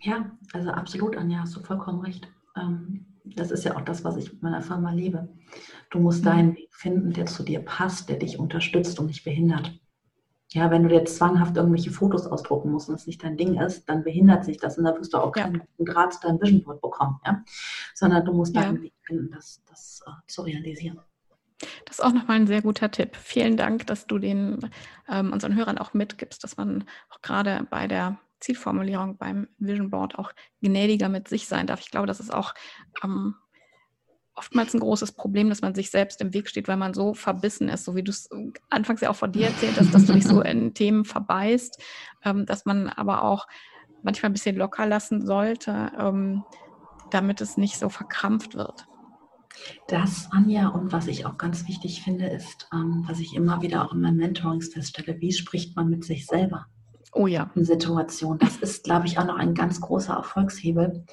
Ja, 0.00 0.30
also 0.52 0.70
absolut, 0.70 1.16
Anja, 1.16 1.40
hast 1.40 1.56
du 1.56 1.60
vollkommen 1.60 2.00
recht. 2.00 2.28
Ähm, 2.56 3.06
das 3.24 3.50
ist 3.50 3.64
ja 3.64 3.76
auch 3.76 3.80
das, 3.80 4.04
was 4.04 4.16
ich 4.16 4.32
mit 4.32 4.42
meiner 4.42 4.62
Firma 4.62 4.92
lebe. 4.92 5.28
Du 5.90 5.98
musst 5.98 6.22
mhm. 6.22 6.28
deinen 6.28 6.56
Weg 6.56 6.74
finden, 6.74 7.12
der 7.12 7.26
zu 7.26 7.42
dir 7.42 7.60
passt, 7.60 8.08
der 8.08 8.18
dich 8.18 8.38
unterstützt 8.38 8.98
und 9.00 9.06
nicht 9.06 9.24
behindert. 9.24 9.72
Ja, 10.52 10.70
wenn 10.70 10.88
du 10.88 10.94
jetzt 10.94 11.16
zwanghaft 11.16 11.56
irgendwelche 11.56 11.90
Fotos 11.90 12.26
ausdrucken 12.26 12.70
musst 12.70 12.88
und 12.88 12.94
es 12.94 13.06
nicht 13.06 13.22
dein 13.24 13.36
Ding 13.36 13.60
ist, 13.60 13.88
dann 13.88 14.04
behindert 14.04 14.44
sich 14.44 14.58
das 14.58 14.78
und 14.78 14.84
dann 14.84 14.96
wirst 14.96 15.12
du 15.12 15.18
auch 15.18 15.34
ja. 15.36 15.44
keinen 15.44 15.62
Draht 15.78 16.14
zu 16.14 16.20
deinem 16.20 16.40
Vision 16.40 16.62
Board 16.62 16.80
bekommen, 16.80 17.18
ja? 17.26 17.42
sondern 17.94 18.24
du 18.24 18.32
musst 18.32 18.54
ja. 18.54 18.62
deinen 18.62 18.82
Weg 18.82 18.94
finden, 19.02 19.30
das, 19.32 19.62
das 19.68 20.02
uh, 20.06 20.12
zu 20.28 20.42
realisieren. 20.42 21.00
Das 21.86 21.98
ist 21.98 22.04
auch 22.04 22.12
nochmal 22.12 22.36
ein 22.36 22.46
sehr 22.46 22.62
guter 22.62 22.90
Tipp. 22.90 23.16
Vielen 23.16 23.56
Dank, 23.56 23.86
dass 23.86 24.06
du 24.06 24.18
den 24.18 24.70
ähm, 25.08 25.32
unseren 25.32 25.54
Hörern 25.56 25.78
auch 25.78 25.94
mitgibst, 25.94 26.44
dass 26.44 26.56
man 26.56 26.84
auch 27.10 27.22
gerade 27.22 27.66
bei 27.70 27.86
der 27.86 28.18
Zielformulierung 28.40 29.16
beim 29.16 29.48
Vision 29.58 29.90
Board 29.90 30.18
auch 30.18 30.32
gnädiger 30.60 31.08
mit 31.08 31.28
sich 31.28 31.48
sein 31.48 31.66
darf. 31.66 31.80
Ich 31.80 31.90
glaube, 31.90 32.06
das 32.06 32.20
ist 32.20 32.32
auch 32.32 32.54
ähm, 33.02 33.34
oftmals 34.36 34.74
ein 34.74 34.80
großes 34.80 35.12
Problem, 35.12 35.48
dass 35.48 35.62
man 35.62 35.74
sich 35.74 35.90
selbst 35.90 36.20
im 36.20 36.34
Weg 36.34 36.48
steht, 36.48 36.68
weil 36.68 36.76
man 36.76 36.94
so 36.94 37.14
verbissen 37.14 37.68
ist, 37.68 37.84
so 37.84 37.94
wie 37.94 38.02
du 38.02 38.10
es 38.10 38.28
anfangs 38.70 39.00
ja 39.00 39.10
auch 39.10 39.16
von 39.16 39.32
dir 39.32 39.46
erzählt 39.46 39.78
hast, 39.78 39.94
dass 39.94 40.06
du 40.06 40.12
dich 40.12 40.26
so 40.26 40.40
in 40.40 40.74
Themen 40.74 41.04
verbeißt, 41.04 41.80
ähm, 42.24 42.46
dass 42.46 42.64
man 42.64 42.88
aber 42.88 43.22
auch 43.22 43.46
manchmal 44.02 44.30
ein 44.30 44.34
bisschen 44.34 44.56
locker 44.56 44.86
lassen 44.86 45.24
sollte, 45.24 45.92
ähm, 45.98 46.44
damit 47.10 47.40
es 47.40 47.56
nicht 47.56 47.78
so 47.78 47.88
verkrampft 47.88 48.54
wird. 48.54 48.86
Das, 49.86 50.28
Anja, 50.32 50.68
und 50.68 50.92
was 50.92 51.06
ich 51.06 51.26
auch 51.26 51.38
ganz 51.38 51.68
wichtig 51.68 52.02
finde, 52.02 52.26
ist, 52.26 52.68
ähm, 52.72 53.04
was 53.06 53.20
ich 53.20 53.34
immer 53.34 53.62
wieder 53.62 53.84
auch 53.84 53.92
in 53.92 54.00
meinen 54.00 54.16
Mentorings 54.16 54.68
feststelle, 54.68 55.20
wie 55.20 55.32
spricht 55.32 55.76
man 55.76 55.88
mit 55.88 56.04
sich 56.04 56.26
selber? 56.26 56.66
Oh 57.14 57.26
ja. 57.26 57.50
In 57.54 57.64
Situationen. 57.64 58.38
Das 58.38 58.56
ist, 58.56 58.84
glaube 58.84 59.06
ich, 59.06 59.18
auch 59.18 59.24
noch 59.24 59.36
ein 59.36 59.54
ganz 59.54 59.80
großer 59.80 60.14
Erfolgshebel 60.14 61.04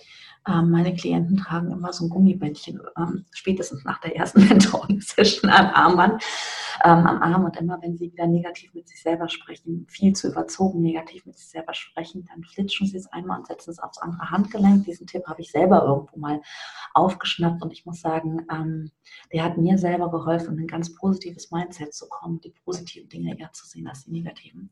ähm, 0.48 0.72
meine 0.72 0.96
Klienten 0.96 1.38
tragen 1.38 1.72
immer 1.72 1.94
so 1.94 2.06
ein 2.06 2.10
Gummibändchen, 2.10 2.82
ähm, 2.98 3.26
spätestens 3.32 3.84
nach 3.84 4.02
der 4.02 4.16
ersten 4.16 4.42
Mentoring-Session 4.48 5.52
am 5.52 5.68
Armband, 5.68 6.24
ähm, 6.84 7.06
am 7.06 7.22
Arm. 7.22 7.46
Und 7.46 7.58
immer, 7.58 7.80
wenn 7.82 7.96
sie 7.96 8.12
wieder 8.12 8.26
negativ 8.26 8.74
mit 8.74 8.88
sich 8.88 9.02
selber 9.02 9.30
sprechen, 9.30 9.86
viel 9.88 10.14
zu 10.14 10.30
überzogen 10.30 10.82
negativ 10.82 11.26
mit 11.28 11.38
sich 11.38 11.50
selber 11.50 11.76
sprechen, 11.76 12.28
dann 12.34 12.44
flitschen 12.44 12.88
sie 12.88 12.98
es 12.98 13.08
einmal 13.08 13.40
und 13.40 13.48
setzen 13.48 13.70
es 13.70 13.80
aufs 13.80 14.00
andere 14.00 14.32
Handgelenk. 14.32 14.86
Diesen 14.86 15.06
Tipp 15.06 15.28
habe 15.28 15.42
ich 15.42 15.52
selber 15.52 15.84
irgendwo 15.84 16.18
mal 16.18 16.42
aufgeschnappt 16.96 17.62
und 17.62 17.72
ich 17.72 17.86
muss 17.86 18.02
sagen, 18.02 18.48
ähm, 18.52 18.92
der 19.32 19.44
hat 19.44 19.58
mir 19.58 19.78
selber 19.78 20.10
geholfen, 20.10 20.58
ein 20.58 20.68
ganz 20.68 20.94
positives 20.96 21.52
Mindset 21.52 21.94
zu 21.94 22.10
kommen, 22.10 22.42
die 22.42 22.54
positiven 22.66 23.10
Dinge 23.10 23.38
eher 23.38 23.54
zu 23.54 23.68
sehen 23.68 23.88
als 23.88 24.06
die 24.06 24.12
negativen. 24.12 24.72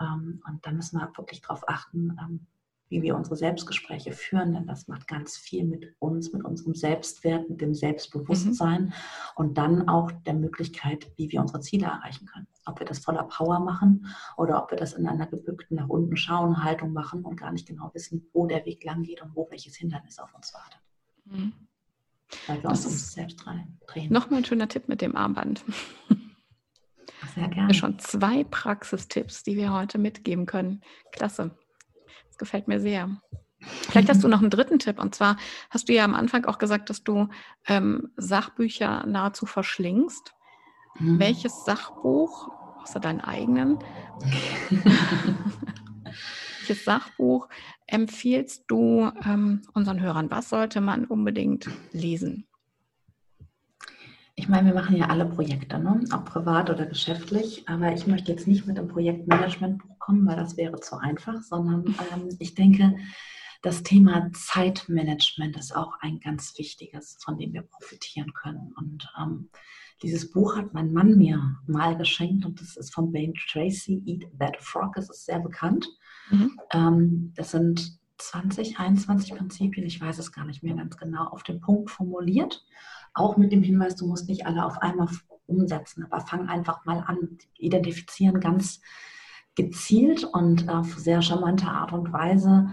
Ähm, 0.00 0.42
und 0.46 0.64
da 0.64 0.72
müssen 0.72 0.98
wir 0.98 1.12
wirklich 1.16 1.40
darauf 1.40 1.68
achten, 1.68 2.16
ähm, 2.20 2.46
wie 2.90 3.02
wir 3.02 3.16
unsere 3.16 3.36
Selbstgespräche 3.36 4.12
führen, 4.12 4.54
denn 4.54 4.66
das 4.66 4.88
macht 4.88 5.06
ganz 5.06 5.36
viel 5.36 5.64
mit 5.64 5.94
uns, 5.98 6.32
mit 6.32 6.44
unserem 6.44 6.74
Selbstwert, 6.74 7.48
mit 7.48 7.60
dem 7.60 7.74
Selbstbewusstsein 7.74 8.84
mhm. 8.86 8.92
und 9.36 9.58
dann 9.58 9.88
auch 9.88 10.10
der 10.10 10.34
Möglichkeit, 10.34 11.10
wie 11.16 11.30
wir 11.30 11.40
unsere 11.40 11.60
Ziele 11.60 11.86
erreichen 11.86 12.26
können. 12.26 12.46
Ob 12.64 12.78
wir 12.78 12.86
das 12.86 12.98
voller 12.98 13.24
Power 13.24 13.60
machen 13.60 14.06
oder 14.36 14.62
ob 14.62 14.70
wir 14.70 14.78
das 14.78 14.94
in 14.94 15.06
einer 15.06 15.26
gebückten 15.26 15.76
nach 15.76 15.88
unten 15.88 16.16
schauen 16.16 16.62
Haltung 16.64 16.92
machen 16.92 17.24
und 17.24 17.36
gar 17.36 17.52
nicht 17.52 17.68
genau 17.68 17.90
wissen, 17.94 18.26
wo 18.32 18.46
der 18.46 18.64
Weg 18.64 18.84
lang 18.84 19.02
geht 19.02 19.22
und 19.22 19.34
wo 19.34 19.48
welches 19.50 19.76
Hindernis 19.76 20.18
auf 20.18 20.34
uns 20.34 20.54
wartet. 20.54 20.80
Mhm. 21.26 21.52
Weil 22.46 22.62
wir 22.62 22.70
das 22.70 22.84
uns 22.84 22.94
uns 22.94 23.12
selbst 23.12 23.44
drehen. 23.86 24.12
Nochmal 24.12 24.40
ein 24.40 24.44
schöner 24.44 24.68
Tipp 24.68 24.88
mit 24.88 25.00
dem 25.00 25.16
Armband. 25.16 25.64
Sehr 27.34 27.48
gerne. 27.48 27.74
Schon 27.74 27.98
zwei 27.98 28.44
Praxistipps, 28.44 29.42
die 29.42 29.56
wir 29.56 29.72
heute 29.72 29.98
mitgeben 29.98 30.46
können. 30.46 30.82
Klasse 31.12 31.56
gefällt 32.38 32.68
mir 32.68 32.80
sehr. 32.80 33.20
Vielleicht 33.60 34.08
hast 34.08 34.24
du 34.24 34.28
noch 34.28 34.40
einen 34.40 34.50
dritten 34.50 34.78
Tipp. 34.78 34.98
Und 34.98 35.14
zwar 35.14 35.36
hast 35.70 35.88
du 35.88 35.92
ja 35.92 36.04
am 36.04 36.14
Anfang 36.14 36.46
auch 36.46 36.58
gesagt, 36.58 36.88
dass 36.88 37.04
du 37.04 37.28
ähm, 37.66 38.12
Sachbücher 38.16 39.04
nahezu 39.06 39.44
verschlingst. 39.44 40.32
Mhm. 40.98 41.18
Welches 41.18 41.64
Sachbuch, 41.64 42.50
außer 42.82 43.00
deinen 43.00 43.20
eigenen, 43.20 43.78
welches 46.58 46.84
Sachbuch 46.84 47.48
empfiehlst 47.86 48.64
du 48.68 49.10
ähm, 49.24 49.62
unseren 49.74 50.00
Hörern? 50.00 50.30
Was 50.30 50.48
sollte 50.48 50.80
man 50.80 51.04
unbedingt 51.04 51.68
lesen? 51.92 52.46
Ich 54.38 54.48
meine, 54.48 54.68
wir 54.68 54.74
machen 54.74 54.96
ja 54.96 55.06
alle 55.08 55.26
Projekte, 55.26 55.80
ne? 55.80 56.04
auch 56.12 56.24
privat 56.24 56.70
oder 56.70 56.86
geschäftlich, 56.86 57.68
aber 57.68 57.92
ich 57.92 58.06
möchte 58.06 58.30
jetzt 58.30 58.46
nicht 58.46 58.68
mit 58.68 58.78
einem 58.78 58.86
Projektmanagementbuch 58.86 59.98
kommen, 59.98 60.24
weil 60.28 60.36
das 60.36 60.56
wäre 60.56 60.78
zu 60.78 60.96
einfach, 60.96 61.42
sondern 61.42 61.84
ähm, 62.14 62.28
ich 62.38 62.54
denke, 62.54 62.96
das 63.62 63.82
Thema 63.82 64.30
Zeitmanagement 64.32 65.56
ist 65.56 65.74
auch 65.74 65.94
ein 66.02 66.20
ganz 66.20 66.56
wichtiges, 66.56 67.18
von 67.20 67.36
dem 67.36 67.52
wir 67.52 67.62
profitieren 67.62 68.32
können. 68.32 68.72
Und 68.76 69.12
ähm, 69.20 69.50
dieses 70.04 70.30
Buch 70.30 70.56
hat 70.56 70.72
mein 70.72 70.92
Mann 70.92 71.18
mir 71.18 71.56
mal 71.66 71.96
geschenkt 71.96 72.46
und 72.46 72.60
das 72.60 72.76
ist 72.76 72.94
von 72.94 73.10
Bane 73.10 73.32
Tracy, 73.50 74.04
Eat 74.06 74.28
That 74.38 74.56
Frog. 74.60 74.96
Es 74.96 75.10
ist 75.10 75.26
sehr 75.26 75.40
bekannt. 75.40 75.88
Mhm. 76.30 76.52
Ähm, 76.72 77.32
das 77.34 77.50
sind 77.50 77.98
20, 78.18 78.78
21 78.78 79.34
Prinzipien, 79.34 79.86
ich 79.86 80.00
weiß 80.00 80.18
es 80.18 80.32
gar 80.32 80.44
nicht 80.44 80.62
mehr 80.62 80.74
ganz 80.74 80.96
genau, 80.96 81.24
auf 81.28 81.42
den 81.42 81.60
Punkt 81.60 81.90
formuliert. 81.90 82.64
Auch 83.14 83.36
mit 83.36 83.52
dem 83.52 83.62
Hinweis, 83.62 83.96
du 83.96 84.06
musst 84.06 84.28
nicht 84.28 84.46
alle 84.46 84.64
auf 84.64 84.78
einmal 84.82 85.08
umsetzen, 85.46 86.04
aber 86.04 86.20
fang 86.26 86.48
einfach 86.48 86.84
mal 86.84 87.02
an, 87.06 87.38
identifizieren 87.56 88.40
ganz 88.40 88.80
gezielt 89.54 90.24
und 90.24 90.68
auf 90.68 90.94
sehr 90.98 91.20
charmante 91.20 91.66
Art 91.66 91.92
und 91.92 92.12
Weise, 92.12 92.68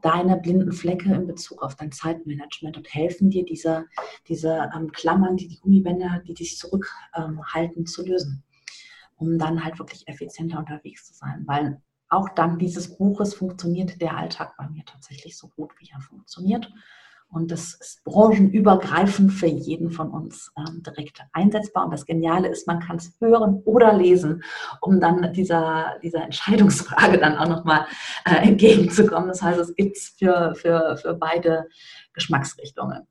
deine 0.00 0.36
blinden 0.38 0.72
Flecke 0.72 1.12
in 1.12 1.26
Bezug 1.26 1.62
auf 1.62 1.74
dein 1.74 1.92
Zeitmanagement 1.92 2.76
und 2.76 2.94
helfen 2.94 3.30
dir, 3.30 3.44
diese, 3.44 3.86
diese 4.28 4.70
ähm, 4.74 4.90
Klammern, 4.92 5.36
die, 5.36 5.48
die 5.48 5.58
Gummibänder, 5.60 6.22
die 6.26 6.34
dich 6.34 6.56
zurückhalten, 6.56 7.80
ähm, 7.80 7.86
zu 7.86 8.06
lösen, 8.06 8.42
um 9.16 9.38
dann 9.38 9.62
halt 9.62 9.78
wirklich 9.78 10.06
effizienter 10.08 10.58
unterwegs 10.58 11.06
zu 11.06 11.14
sein. 11.14 11.42
Weil 11.46 11.82
auch 12.10 12.28
dank 12.30 12.58
dieses 12.58 12.96
Buches 12.96 13.34
funktioniert 13.34 14.00
der 14.00 14.16
Alltag 14.16 14.56
bei 14.56 14.68
mir 14.68 14.84
tatsächlich 14.84 15.36
so 15.36 15.48
gut, 15.48 15.70
wie 15.78 15.90
er 15.90 16.00
funktioniert. 16.00 16.70
Und 17.32 17.52
das 17.52 17.74
ist 17.74 18.02
branchenübergreifend 18.02 19.32
für 19.32 19.46
jeden 19.46 19.92
von 19.92 20.10
uns 20.10 20.52
ähm, 20.58 20.82
direkt 20.82 21.22
einsetzbar. 21.32 21.84
Und 21.84 21.92
das 21.92 22.04
Geniale 22.04 22.48
ist, 22.48 22.66
man 22.66 22.80
kann 22.80 22.96
es 22.96 23.14
hören 23.20 23.62
oder 23.64 23.92
lesen, 23.92 24.42
um 24.80 25.00
dann 25.00 25.32
dieser, 25.32 25.96
dieser 26.02 26.24
Entscheidungsfrage 26.24 27.18
dann 27.18 27.38
auch 27.38 27.48
nochmal 27.48 27.86
äh, 28.24 28.48
entgegenzukommen. 28.48 29.28
Das 29.28 29.42
heißt, 29.42 29.60
es 29.60 29.76
gibt 29.76 29.96
es 29.96 30.08
für, 30.18 30.56
für, 30.56 30.96
für 30.96 31.14
beide 31.14 31.68
Geschmacksrichtungen. 32.14 33.06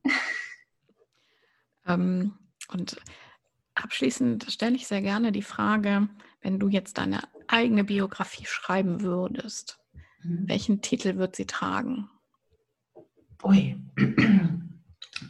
Ähm, 1.87 2.33
und 2.73 2.97
abschließend 3.75 4.51
stelle 4.51 4.75
ich 4.75 4.85
sehr 4.85 5.01
gerne 5.01 5.31
die 5.31 5.41
Frage, 5.41 6.09
wenn 6.41 6.59
du 6.59 6.67
jetzt 6.69 6.97
deine 6.97 7.21
eigene 7.47 7.83
Biografie 7.83 8.45
schreiben 8.45 9.01
würdest, 9.01 9.79
mhm. 10.23 10.47
welchen 10.47 10.81
Titel 10.81 11.17
wird 11.17 11.35
sie 11.35 11.45
tragen? 11.45 12.09
Ui. 13.43 13.75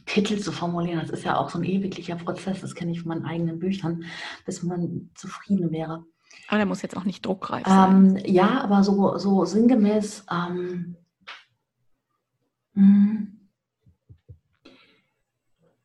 Titel 0.05 0.39
zu 0.39 0.51
formulieren, 0.51 0.99
das 0.99 1.09
ist 1.09 1.23
ja 1.23 1.37
auch 1.37 1.49
so 1.49 1.59
ein 1.59 1.63
ewiglicher 1.63 2.15
Prozess, 2.15 2.61
das 2.61 2.75
kenne 2.75 2.91
ich 2.91 3.01
von 3.01 3.09
meinen 3.09 3.25
eigenen 3.25 3.59
Büchern, 3.59 4.03
bis 4.45 4.61
man 4.63 5.09
zufrieden 5.15 5.71
wäre. 5.71 6.05
Aber 6.47 6.57
der 6.57 6.65
muss 6.65 6.81
jetzt 6.81 6.97
auch 6.97 7.05
nicht 7.05 7.25
druckreif 7.25 7.65
sein. 7.65 8.17
Ähm, 8.17 8.23
ja, 8.25 8.61
aber 8.61 8.83
so, 8.83 9.17
so 9.17 9.45
sinngemäß, 9.45 10.25
ähm, 10.31 10.95
hm, 12.73 13.49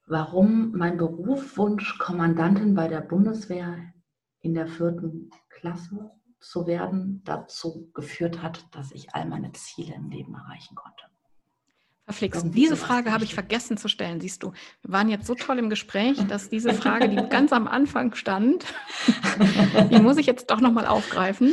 warum 0.06 0.72
mein 0.72 0.96
Berufswunsch, 0.96 1.98
Kommandantin 1.98 2.74
bei 2.74 2.88
der 2.88 3.00
Bundeswehr 3.00 3.93
in 4.44 4.54
der 4.54 4.66
vierten 4.66 5.30
Klasse 5.48 6.10
zu 6.38 6.66
werden, 6.66 7.22
dazu 7.24 7.90
geführt 7.94 8.42
hat, 8.42 8.66
dass 8.72 8.92
ich 8.92 9.14
all 9.14 9.26
meine 9.26 9.50
Ziele 9.52 9.94
im 9.94 10.10
Leben 10.10 10.34
erreichen 10.34 10.74
konnte. 10.74 11.04
Verflixt. 12.04 12.44
Diese 12.54 12.76
Frage 12.76 13.12
habe 13.12 13.24
ich 13.24 13.32
vergessen 13.32 13.78
zu 13.78 13.88
stellen, 13.88 14.20
siehst 14.20 14.42
du. 14.42 14.52
Wir 14.82 14.92
waren 14.92 15.08
jetzt 15.08 15.26
so 15.26 15.34
toll 15.34 15.58
im 15.58 15.70
Gespräch, 15.70 16.18
dass 16.28 16.50
diese 16.50 16.74
Frage, 16.74 17.08
die 17.08 17.16
ganz 17.16 17.50
am 17.54 17.66
Anfang 17.66 18.14
stand, 18.14 18.66
die 19.90 19.98
muss 20.00 20.18
ich 20.18 20.26
jetzt 20.26 20.50
doch 20.50 20.60
nochmal 20.60 20.86
aufgreifen. 20.86 21.50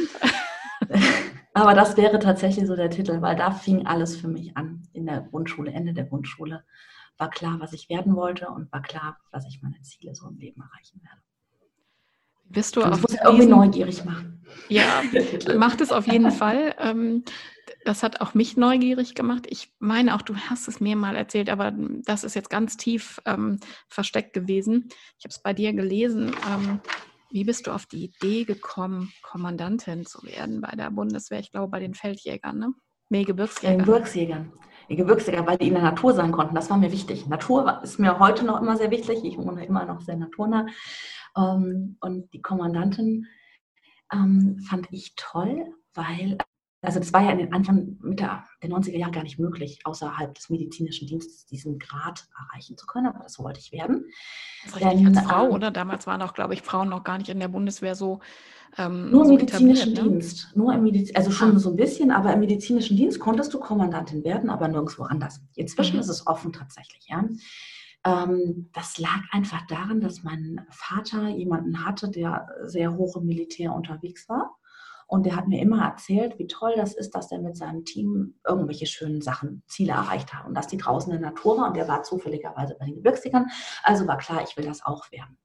Aber 1.54 1.73
das 1.73 1.95
wäre 1.95 2.19
tatsächlich 2.19 2.67
so 2.67 2.75
der 2.75 2.89
Titel, 2.89 3.21
weil 3.21 3.38
da 3.38 3.51
fing 3.51 3.88
alles 3.88 4.17
für 4.17 4.27
mich 4.27 4.58
an. 4.58 4.84
In 4.91 5.06
der 5.06 5.21
Grundschule, 5.21 5.71
Ende 5.71 5.93
der 5.93 6.06
Grundschule, 6.06 6.65
war 7.17 7.30
klar, 7.30 7.62
was 7.62 7.71
ich 7.71 7.88
werden 7.88 8.17
wollte 8.17 8.49
und 8.49 8.69
war 8.73 8.82
klar, 8.82 9.17
was 9.32 9.47
ich 9.47 9.62
meine 9.62 9.82
Ziele 9.82 10.13
so 10.15 10.27
im 10.27 10.38
Leben 10.38 10.62
erreichen 10.62 11.01
werde. 11.01 11.21
Bist 12.52 12.76
du 12.76 12.84
auf 12.84 13.02
muss 13.02 13.16
irgendwie 13.24 13.46
neugierig 13.46 14.04
machen. 14.06 14.44
Ja, 14.70 15.04
macht 15.58 15.82
es 15.82 15.92
auf 15.92 16.08
jeden 16.08 16.32
Fall. 16.32 16.76
Ähm, 16.80 17.24
das 17.86 18.04
hat 18.04 18.22
auch 18.22 18.34
mich 18.34 18.58
neugierig 18.58 19.16
gemacht. 19.16 19.46
Ich 19.50 19.74
meine 19.80 20.16
auch, 20.16 20.22
du 20.22 20.36
hast 20.36 20.68
es 20.68 20.80
mir 20.80 20.96
mal 20.96 21.16
erzählt, 21.16 21.50
aber 21.50 21.74
das 22.06 22.24
ist 22.24 22.36
jetzt 22.36 22.50
ganz 22.50 22.78
tief 22.78 23.22
ähm, 23.26 23.60
versteckt 23.88 24.34
gewesen. 24.34 24.90
Ich 25.18 25.26
habe 25.26 25.32
es 25.32 25.42
bei 25.42 25.54
dir 25.54 25.74
gelesen. 25.74 26.36
Ähm, 26.50 26.80
wie 27.32 27.46
bist 27.46 27.68
du 27.68 27.72
auf 27.72 27.86
die 27.86 28.06
Idee 28.06 28.44
gekommen, 28.44 29.12
Kommandantin 29.22 30.06
zu 30.06 30.24
werden 30.24 30.62
bei 30.62 30.76
der 30.76 30.92
Bundeswehr? 30.92 31.40
Ich 31.40 31.52
glaube, 31.52 31.70
bei 31.70 31.80
den 31.80 31.94
Feldjägern, 31.94 32.58
ne? 32.58 32.74
Nee, 33.10 33.24
Gebirgsjägern. 33.24 33.80
Gebirgsjägern. 33.80 34.54
Die 34.90 34.96
Gebirgsjäger, 34.96 35.46
weil 35.46 35.58
die 35.58 35.68
in 35.68 35.74
der 35.74 35.84
Natur 35.84 36.14
sein 36.14 36.32
konnten. 36.32 36.56
Das 36.56 36.70
war 36.70 36.78
mir 36.78 36.92
wichtig. 36.92 37.28
Natur 37.28 37.82
ist 37.84 38.00
mir 38.00 38.20
heute 38.20 38.46
noch 38.46 38.62
immer 38.62 38.78
sehr 38.78 38.92
wichtig. 38.92 39.24
Ich 39.24 39.38
wohne 39.38 39.66
immer 39.66 39.86
noch 39.86 40.02
sehr 40.02 40.18
naturnah. 40.18 40.66
Ähm, 41.36 41.98
und 42.02 42.34
die 42.34 42.41
Kommandantin 42.41 43.28
ähm, 44.12 44.60
fand 44.67 44.88
ich 44.91 45.13
toll, 45.15 45.74
weil 45.94 46.38
also 46.84 47.00
das 47.00 47.13
war 47.13 47.24
ja 47.24 47.32
in 47.32 47.38
den 47.38 47.54
Anfang 47.54 47.98
Mitte 48.02 48.28
der 48.63 48.70
90er 48.72 48.98
Jahre 48.98 49.12
gar 49.12 49.24
nicht 49.24 49.38
möglich, 49.38 49.82
außerhalb 49.84 50.34
des 50.34 50.50
medizinischen 50.50 51.08
Dienstes 51.08 51.46
diesen 51.46 51.78
Grad 51.78 52.28
erreichen 52.36 52.76
zu 52.76 52.88
können, 52.88 53.06
aber 53.06 53.20
das 53.20 53.38
wollte 53.38 53.60
ich 53.60 53.72
werden. 53.72 54.06
Denn, 54.80 55.15
als 55.15 55.28
Frau, 55.28 55.46
ähm, 55.46 55.52
oder? 55.52 55.70
Damals 55.70 56.08
waren 56.08 56.24
auch, 56.24 56.34
glaube 56.34 56.56
ich, 56.56 56.63
Frauen 56.63 56.89
noch 56.89 57.04
gar 57.04 57.20
nicht 57.20 57.30
in 57.30 57.39
der 57.39 57.50
Bundeswehr 57.50 57.94
so. 57.94 58.20
Ähm, 58.78 59.12
nur 59.12 59.22
im 59.22 59.28
so 59.28 59.34
medizinischen 59.34 59.94
ne? 59.94 60.04
Dienst. 60.04 60.52
Nur 60.56 60.74
im 60.74 60.84
Mediz 60.84 61.12
also 61.13 61.30
schon 61.30 61.56
ah. 61.56 61.60
so 61.60 61.70
ein 61.70 61.76
bisschen, 61.76 62.10
aber 62.10 62.34
im 62.34 62.39
medizinischen 62.39 62.98
Dienst 62.98 63.20
konntest 63.20 63.54
du 63.54 63.60
Kommandantin 63.60 64.24
werden, 64.24 64.50
aber 64.50 64.67
nirgendwo 64.67 65.04
anders. 65.04 65.39
Inzwischen 65.56 65.98
mhm. 65.98 66.02
ist 66.02 66.10
es 66.10 66.26
offen 66.26 66.52
tatsächlich, 66.52 67.06
ja. 67.08 67.24
Ähm, 68.04 68.70
das 68.74 68.98
lag 68.98 69.22
einfach 69.32 69.66
daran, 69.68 70.02
dass 70.02 70.24
mein 70.24 70.66
Vater 70.70 71.30
jemanden 71.30 71.86
hatte, 71.86 72.10
der 72.10 72.48
sehr 72.64 72.96
hoch 72.96 73.18
im 73.18 73.26
Militär 73.26 73.74
unterwegs 73.74 74.28
war 74.28 74.58
und 75.12 75.26
der 75.26 75.36
hat 75.36 75.50
mir 75.50 75.62
immer 75.62 75.84
erzählt, 75.84 76.40
wie 76.40 76.48
toll 76.48 76.72
das 76.78 76.94
ist, 76.94 77.12
dass 77.16 77.34
er 77.34 77.40
mit 77.40 77.58
seinem 77.58 77.84
Team 77.84 78.36
irgendwelche 78.48 78.86
schönen 78.86 79.22
Sachen, 79.22 79.62
Ziele 79.68 79.92
erreicht 79.92 80.34
hat 80.34 80.48
und 80.48 80.54
dass 80.54 80.68
die 80.68 80.78
draußen 80.78 81.12
in 81.12 81.20
der 81.20 81.32
Natur 81.32 81.58
war 81.58 81.68
und 81.68 81.76
der 81.76 81.90
war 81.90 82.04
zufälligerweise 82.04 82.78
bei 82.80 82.86
den 82.86 82.96
Gebirgsjägern. 82.96 83.48
Also 83.84 84.08
war 84.08 84.18
klar, 84.18 84.42
ich 84.42 84.56
will 84.56 84.64
das 84.64 84.86
auch 84.86 85.12
werden. 85.12 85.38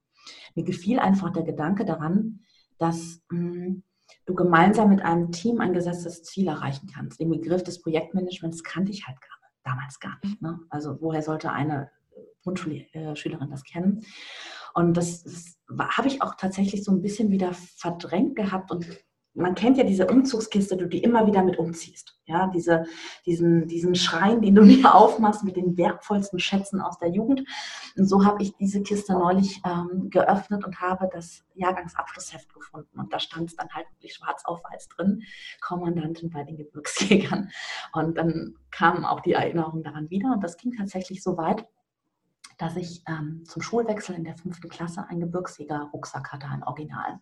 Mir 0.55 0.63
gefiel 0.63 0.99
einfach 0.99 1.33
der 1.33 1.43
Gedanke 1.43 1.83
daran, 1.83 2.39
dass 2.77 3.19
mh, 3.29 3.39
hm, 3.39 3.83
du 4.25 4.35
gemeinsam 4.35 4.87
mit 4.87 5.01
einem 5.01 5.33
Team 5.33 5.59
ein 5.59 5.73
gesetztes 5.73 6.23
Ziel 6.23 6.47
erreichen 6.47 6.87
kannst. 6.87 7.19
Den 7.19 7.29
Begriff 7.29 7.61
des 7.61 7.81
Projektmanagements 7.81 8.63
kannte 8.63 8.93
ich 8.93 9.05
halt 9.05 9.19
gar, 9.19 9.37
damals 9.65 9.99
gar 9.99 10.17
nicht. 10.23 10.41
Ne? 10.41 10.57
Also 10.69 11.01
woher 11.01 11.21
sollte 11.21 11.51
eine 11.51 11.91
Grundschülerin 12.47 13.49
das 13.49 13.63
kennen? 13.63 14.05
Und 14.73 14.95
das, 14.95 15.23
das 15.23 15.57
habe 15.97 16.07
ich 16.07 16.21
auch 16.21 16.35
tatsächlich 16.35 16.83
so 16.83 16.91
ein 16.91 17.01
bisschen 17.01 17.31
wieder 17.31 17.51
verdrängt 17.53 18.35
gehabt 18.35 18.71
und 18.71 18.87
man 19.37 19.53
kennt 19.55 19.77
ja 19.77 19.83
diese 19.83 20.07
Umzugskiste, 20.07 20.77
du 20.77 20.87
die 20.87 21.03
immer 21.03 21.27
wieder 21.27 21.43
mit 21.43 21.59
umziehst. 21.59 22.19
Ja, 22.25 22.47
diese, 22.47 22.85
diesen, 23.25 23.67
diesen 23.67 23.95
Schrein, 23.95 24.41
den 24.41 24.55
du 24.55 24.61
mir 24.65 24.93
aufmachst 24.93 25.43
mit 25.43 25.55
den 25.55 25.77
wertvollsten 25.77 26.39
Schätzen 26.39 26.81
aus 26.81 26.97
der 26.97 27.09
Jugend. 27.09 27.43
Und 27.95 28.05
so 28.05 28.25
habe 28.25 28.41
ich 28.41 28.55
diese 28.57 28.81
Kiste 28.81 29.13
neulich 29.13 29.61
ähm, 29.63 30.09
geöffnet 30.09 30.65
und 30.65 30.81
habe 30.81 31.07
das 31.13 31.45
Jahrgangsabschlussheft 31.53 32.53
gefunden. 32.53 32.99
Und 32.99 33.13
da 33.13 33.19
stand 33.19 33.49
es 33.49 33.55
dann 33.55 33.69
halt 33.69 33.85
wirklich 33.91 34.15
schwarz 34.15 34.43
auf 34.45 34.59
weiß 34.63 34.89
drin, 34.89 35.21
Kommandantin 35.61 36.31
bei 36.31 36.43
den 36.43 36.57
Gebirgsjägern. 36.57 37.49
Und 37.93 38.17
dann 38.17 38.55
kamen 38.71 39.05
auch 39.05 39.21
die 39.21 39.33
Erinnerungen 39.33 39.83
daran 39.83 40.09
wieder. 40.09 40.33
Und 40.33 40.43
das 40.43 40.57
ging 40.57 40.73
tatsächlich 40.75 41.21
so 41.21 41.37
weit, 41.37 41.65
dass 42.57 42.75
ich 42.75 43.03
ähm, 43.07 43.43
zum 43.45 43.61
Schulwechsel 43.61 44.15
in 44.15 44.23
der 44.23 44.37
fünften 44.37 44.69
Klasse 44.69 45.05
einen 45.07 45.21
Gebirgsjäger-Rucksack 45.21 46.31
hatte, 46.31 46.47
ein 46.47 46.63
Original 46.63 47.19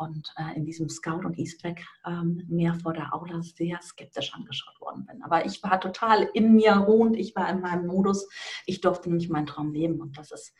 und 0.00 0.32
äh, 0.36 0.56
in 0.56 0.64
diesem 0.64 0.88
Scout 0.88 1.26
und 1.26 1.38
Eastback 1.38 1.84
ähm, 2.06 2.42
mehr 2.48 2.74
vor 2.74 2.92
der 2.92 3.14
Aula 3.14 3.42
sehr 3.42 3.80
skeptisch 3.82 4.32
angeschaut 4.32 4.80
worden 4.80 5.04
bin. 5.06 5.22
Aber 5.22 5.44
ich 5.44 5.62
war 5.62 5.78
total 5.78 6.28
in 6.32 6.54
mir 6.54 6.72
ruhend, 6.72 7.16
ich 7.16 7.36
war 7.36 7.48
in 7.50 7.60
meinem 7.60 7.86
Modus, 7.86 8.28
ich 8.66 8.80
durfte 8.80 9.08
nämlich 9.08 9.28
meinen 9.28 9.46
Traum 9.46 9.72
leben 9.72 10.00
und 10.00 10.16
das 10.16 10.30
ist, 10.30 10.54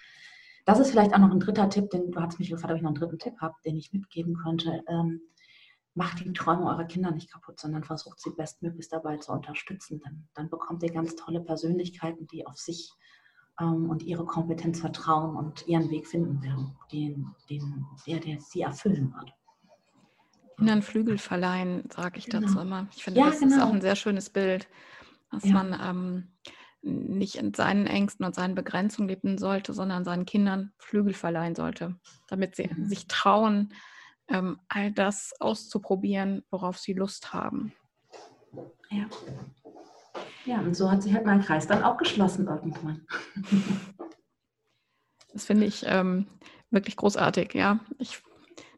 das 0.66 0.79
ist 0.79 0.90
vielleicht 0.90 1.14
auch 1.14 1.18
noch 1.18 1.31
ein 1.31 1.40
dritter 1.40 1.70
Tipp, 1.70 1.90
den 1.90 2.11
du 2.11 2.20
hast 2.20 2.38
mich 2.38 2.51
gefragt, 2.51 2.73
ob 2.73 2.77
ich 2.77 2.83
noch 2.83 2.90
einen 2.90 3.01
dritten 3.01 3.18
Tipp 3.18 3.40
habe, 3.40 3.55
den 3.64 3.77
ich 3.77 3.92
mitgeben 3.92 4.37
könnte. 4.37 4.83
Ähm, 4.88 5.23
macht 5.94 6.20
die 6.20 6.33
Träume 6.33 6.66
eurer 6.66 6.85
Kinder 6.85 7.11
nicht 7.11 7.33
kaputt, 7.33 7.59
sondern 7.59 7.83
versucht 7.83 8.20
sie 8.20 8.31
bestmöglichst 8.31 8.92
dabei 8.92 9.16
zu 9.16 9.33
unterstützen. 9.33 10.01
Dann, 10.05 10.29
dann 10.35 10.49
bekommt 10.49 10.83
ihr 10.83 10.92
ganz 10.92 11.16
tolle 11.16 11.40
Persönlichkeiten, 11.40 12.27
die 12.29 12.46
auf 12.46 12.59
sich 12.59 12.92
und 13.68 14.03
ihre 14.03 14.25
Kompetenz 14.25 14.81
vertrauen 14.81 15.37
und 15.37 15.66
ihren 15.66 15.90
Weg 15.90 16.07
finden 16.07 16.42
werden, 16.42 16.77
den, 16.92 17.27
den, 17.49 17.87
der, 18.07 18.20
der 18.20 18.40
sie 18.40 18.62
erfüllen 18.62 19.12
wird. 19.14 19.33
Kindern 20.59 20.83
Flügel 20.83 21.18
verleihen, 21.18 21.85
sage 21.94 22.18
ich 22.18 22.27
genau. 22.27 22.46
dazu 22.46 22.61
immer. 22.61 22.87
Ich 22.94 23.05
finde, 23.05 23.20
ja, 23.20 23.27
das 23.27 23.40
genau. 23.40 23.57
ist 23.57 23.62
auch 23.62 23.73
ein 23.73 23.81
sehr 23.81 23.96
schönes 23.96 24.29
Bild, 24.31 24.68
dass 25.31 25.44
ja. 25.44 25.53
man 25.53 25.81
ähm, 25.81 26.29
nicht 26.83 27.37
in 27.37 27.55
seinen 27.55 27.87
Ängsten 27.87 28.27
und 28.27 28.35
seinen 28.35 28.55
Begrenzungen 28.55 29.09
leben 29.09 29.38
sollte, 29.38 29.73
sondern 29.73 30.05
seinen 30.05 30.27
Kindern 30.27 30.73
Flügel 30.79 31.14
verleihen 31.14 31.55
sollte, 31.55 31.96
damit 32.29 32.57
sie 32.57 32.68
mhm. 32.68 32.87
sich 32.87 33.07
trauen, 33.07 33.73
ähm, 34.29 34.59
all 34.68 34.92
das 34.92 35.33
auszuprobieren, 35.40 36.44
worauf 36.51 36.79
sie 36.79 36.92
Lust 36.92 37.33
haben. 37.33 37.73
Ja. 38.90 39.07
Ja, 40.46 40.59
und 40.61 40.75
so 40.75 40.90
hat 40.90 41.03
sich 41.03 41.14
halt 41.14 41.27
mein 41.27 41.42
Kreis 41.42 41.66
dann 41.66 41.85
auch 41.85 41.96
geschlossen 41.96 42.46
irgendwann. 42.46 43.07
Das 45.33 45.44
finde 45.44 45.66
ich 45.66 45.85
ähm, 45.87 46.26
wirklich 46.70 46.96
großartig, 46.96 47.55
ja. 47.55 47.79
Ich, 47.98 48.20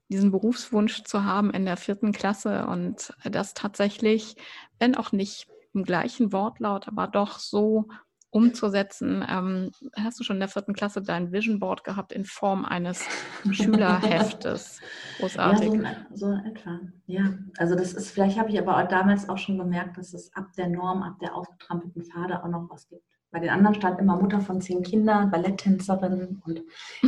diesen 0.09 0.31
Berufswunsch 0.31 1.05
zu 1.05 1.25
haben 1.25 1.51
in 1.51 1.65
der 1.65 1.77
vierten 1.79 2.13
Klasse 2.13 2.67
und 2.67 3.15
das 3.25 3.55
tatsächlich, 3.55 4.37
wenn 4.79 4.95
auch 4.95 5.13
nicht 5.13 5.49
im 5.73 5.85
gleichen 5.85 6.33
Wortlaut, 6.33 6.89
aber 6.89 7.07
doch 7.07 7.39
so 7.39 7.89
umzusetzen. 8.31 9.25
Ähm, 9.29 9.71
hast 9.97 10.19
du 10.19 10.25
schon 10.25 10.37
in 10.37 10.41
der 10.41 10.49
vierten 10.49 10.73
Klasse 10.73 11.03
dein 11.03 11.33
Vision 11.33 11.59
Board 11.59 11.85
gehabt 11.85 12.13
in 12.13 12.25
Form 12.25 12.65
eines 12.65 13.07
Schülerheftes? 13.51 14.81
Großartig. 15.19 15.73
Ja, 15.75 16.07
so, 16.11 16.29
so, 16.29 16.33
etwa. 16.33 16.81
Ja, 17.07 17.35
also 17.59 17.75
das 17.75 17.93
ist, 17.93 18.11
vielleicht 18.11 18.39
habe 18.39 18.51
ich 18.51 18.59
aber 18.59 18.79
auch 18.79 18.89
damals 18.89 19.29
auch 19.29 19.39
schon 19.39 19.59
gemerkt, 19.59 19.99
dass 19.99 20.15
es 20.15 20.35
ab 20.35 20.53
der 20.57 20.69
Norm, 20.69 21.03
ab 21.03 21.19
der 21.21 21.35
aufgetrampelten 21.35 22.05
Pfade 22.05 22.43
auch 22.43 22.49
noch 22.49 22.69
was 22.71 22.89
gibt. 22.89 23.05
Bei 23.33 23.41
den 23.41 23.49
anderen 23.49 23.75
stand 23.75 23.99
immer 23.99 24.17
Mutter 24.17 24.41
von 24.41 24.61
zehn 24.61 24.83
Kindern, 24.83 25.31
Balletttänzerin 25.31 26.43
und 26.45 26.63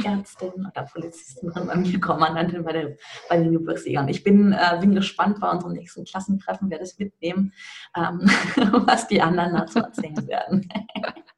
Ärztin 0.05 0.53
oder 0.55 0.87
Polizistin 0.91 1.51
und 1.51 1.67
bei 1.67 1.77
mir 1.77 2.01
Kommandantin 2.01 2.65
bei, 2.65 2.73
der, 2.73 2.97
bei 3.29 3.37
den 3.37 3.53
Geburtsjägern. 3.53 4.09
Ich 4.09 4.25
bin, 4.25 4.53
äh, 4.53 4.79
bin 4.81 4.95
gespannt 4.95 5.39
bei 5.41 5.51
unserem 5.51 5.75
nächsten 5.75 6.05
Klassentreffen, 6.05 6.71
wer 6.71 6.79
das 6.79 6.99
mitnehmen, 6.99 7.53
ähm, 7.95 8.21
was 8.87 9.07
die 9.07 9.21
anderen 9.21 9.53
dazu 9.53 9.81
erzählen 9.81 10.27
werden. 10.27 10.67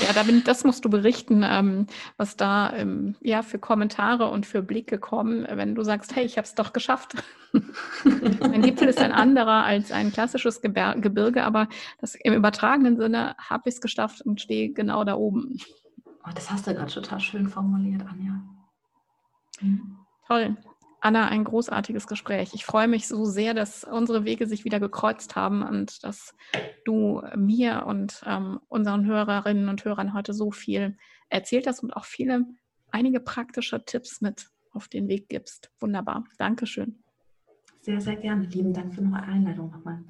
Ja, 0.00 0.12
da 0.14 0.22
bin, 0.22 0.42
das 0.44 0.64
musst 0.64 0.84
du 0.84 0.90
berichten, 0.90 1.44
ähm, 1.46 1.86
was 2.16 2.36
da 2.36 2.72
ähm, 2.72 3.14
ja, 3.20 3.42
für 3.42 3.58
Kommentare 3.58 4.30
und 4.30 4.46
für 4.46 4.62
Blicke 4.62 4.98
kommen, 4.98 5.46
wenn 5.50 5.74
du 5.74 5.82
sagst, 5.82 6.16
hey, 6.16 6.24
ich 6.24 6.38
habe 6.38 6.46
es 6.46 6.54
doch 6.54 6.72
geschafft. 6.72 7.14
ein 8.40 8.62
Gipfel 8.62 8.88
ist 8.88 9.00
ein 9.00 9.12
anderer 9.12 9.64
als 9.64 9.92
ein 9.92 10.10
klassisches 10.10 10.62
Gebir 10.62 10.94
Gebirge, 10.98 11.44
aber 11.44 11.68
das, 12.00 12.14
im 12.14 12.32
übertragenen 12.32 12.96
Sinne 12.96 13.36
habe 13.38 13.68
ich 13.68 13.74
es 13.74 13.80
geschafft 13.80 14.22
und 14.22 14.40
stehe 14.40 14.72
genau 14.72 15.04
da 15.04 15.14
oben. 15.14 15.58
Oh, 16.24 16.30
das 16.34 16.50
hast 16.50 16.66
du 16.66 16.74
gerade 16.74 16.92
total 16.92 17.20
schön 17.20 17.48
formuliert, 17.48 18.02
Anja. 18.08 18.40
Mhm. 19.60 19.98
Toll. 20.26 20.56
Anna, 21.02 21.26
ein 21.26 21.42
großartiges 21.42 22.06
Gespräch. 22.06 22.50
Ich 22.54 22.64
freue 22.64 22.86
mich 22.86 23.08
so 23.08 23.24
sehr, 23.24 23.54
dass 23.54 23.82
unsere 23.82 24.24
Wege 24.24 24.46
sich 24.46 24.64
wieder 24.64 24.78
gekreuzt 24.78 25.34
haben 25.34 25.64
und 25.64 26.04
dass 26.04 26.36
du 26.84 27.22
mir 27.34 27.86
und 27.86 28.22
ähm, 28.24 28.60
unseren 28.68 29.04
Hörerinnen 29.04 29.68
und 29.68 29.84
Hörern 29.84 30.14
heute 30.14 30.32
so 30.32 30.52
viel 30.52 30.96
erzählt 31.28 31.66
hast 31.66 31.82
und 31.82 31.90
auch 31.96 32.04
viele, 32.04 32.46
einige 32.92 33.18
praktische 33.18 33.84
Tipps 33.84 34.20
mit 34.20 34.46
auf 34.70 34.86
den 34.86 35.08
Weg 35.08 35.28
gibst. 35.28 35.72
Wunderbar. 35.80 36.24
Dankeschön. 36.38 37.02
Sehr, 37.80 38.00
sehr 38.00 38.16
gerne. 38.16 38.46
Lieben 38.46 38.72
Dank 38.72 38.94
für 38.94 39.00
eure 39.00 39.22
Einladung 39.22 39.72
nochmal. 39.72 40.04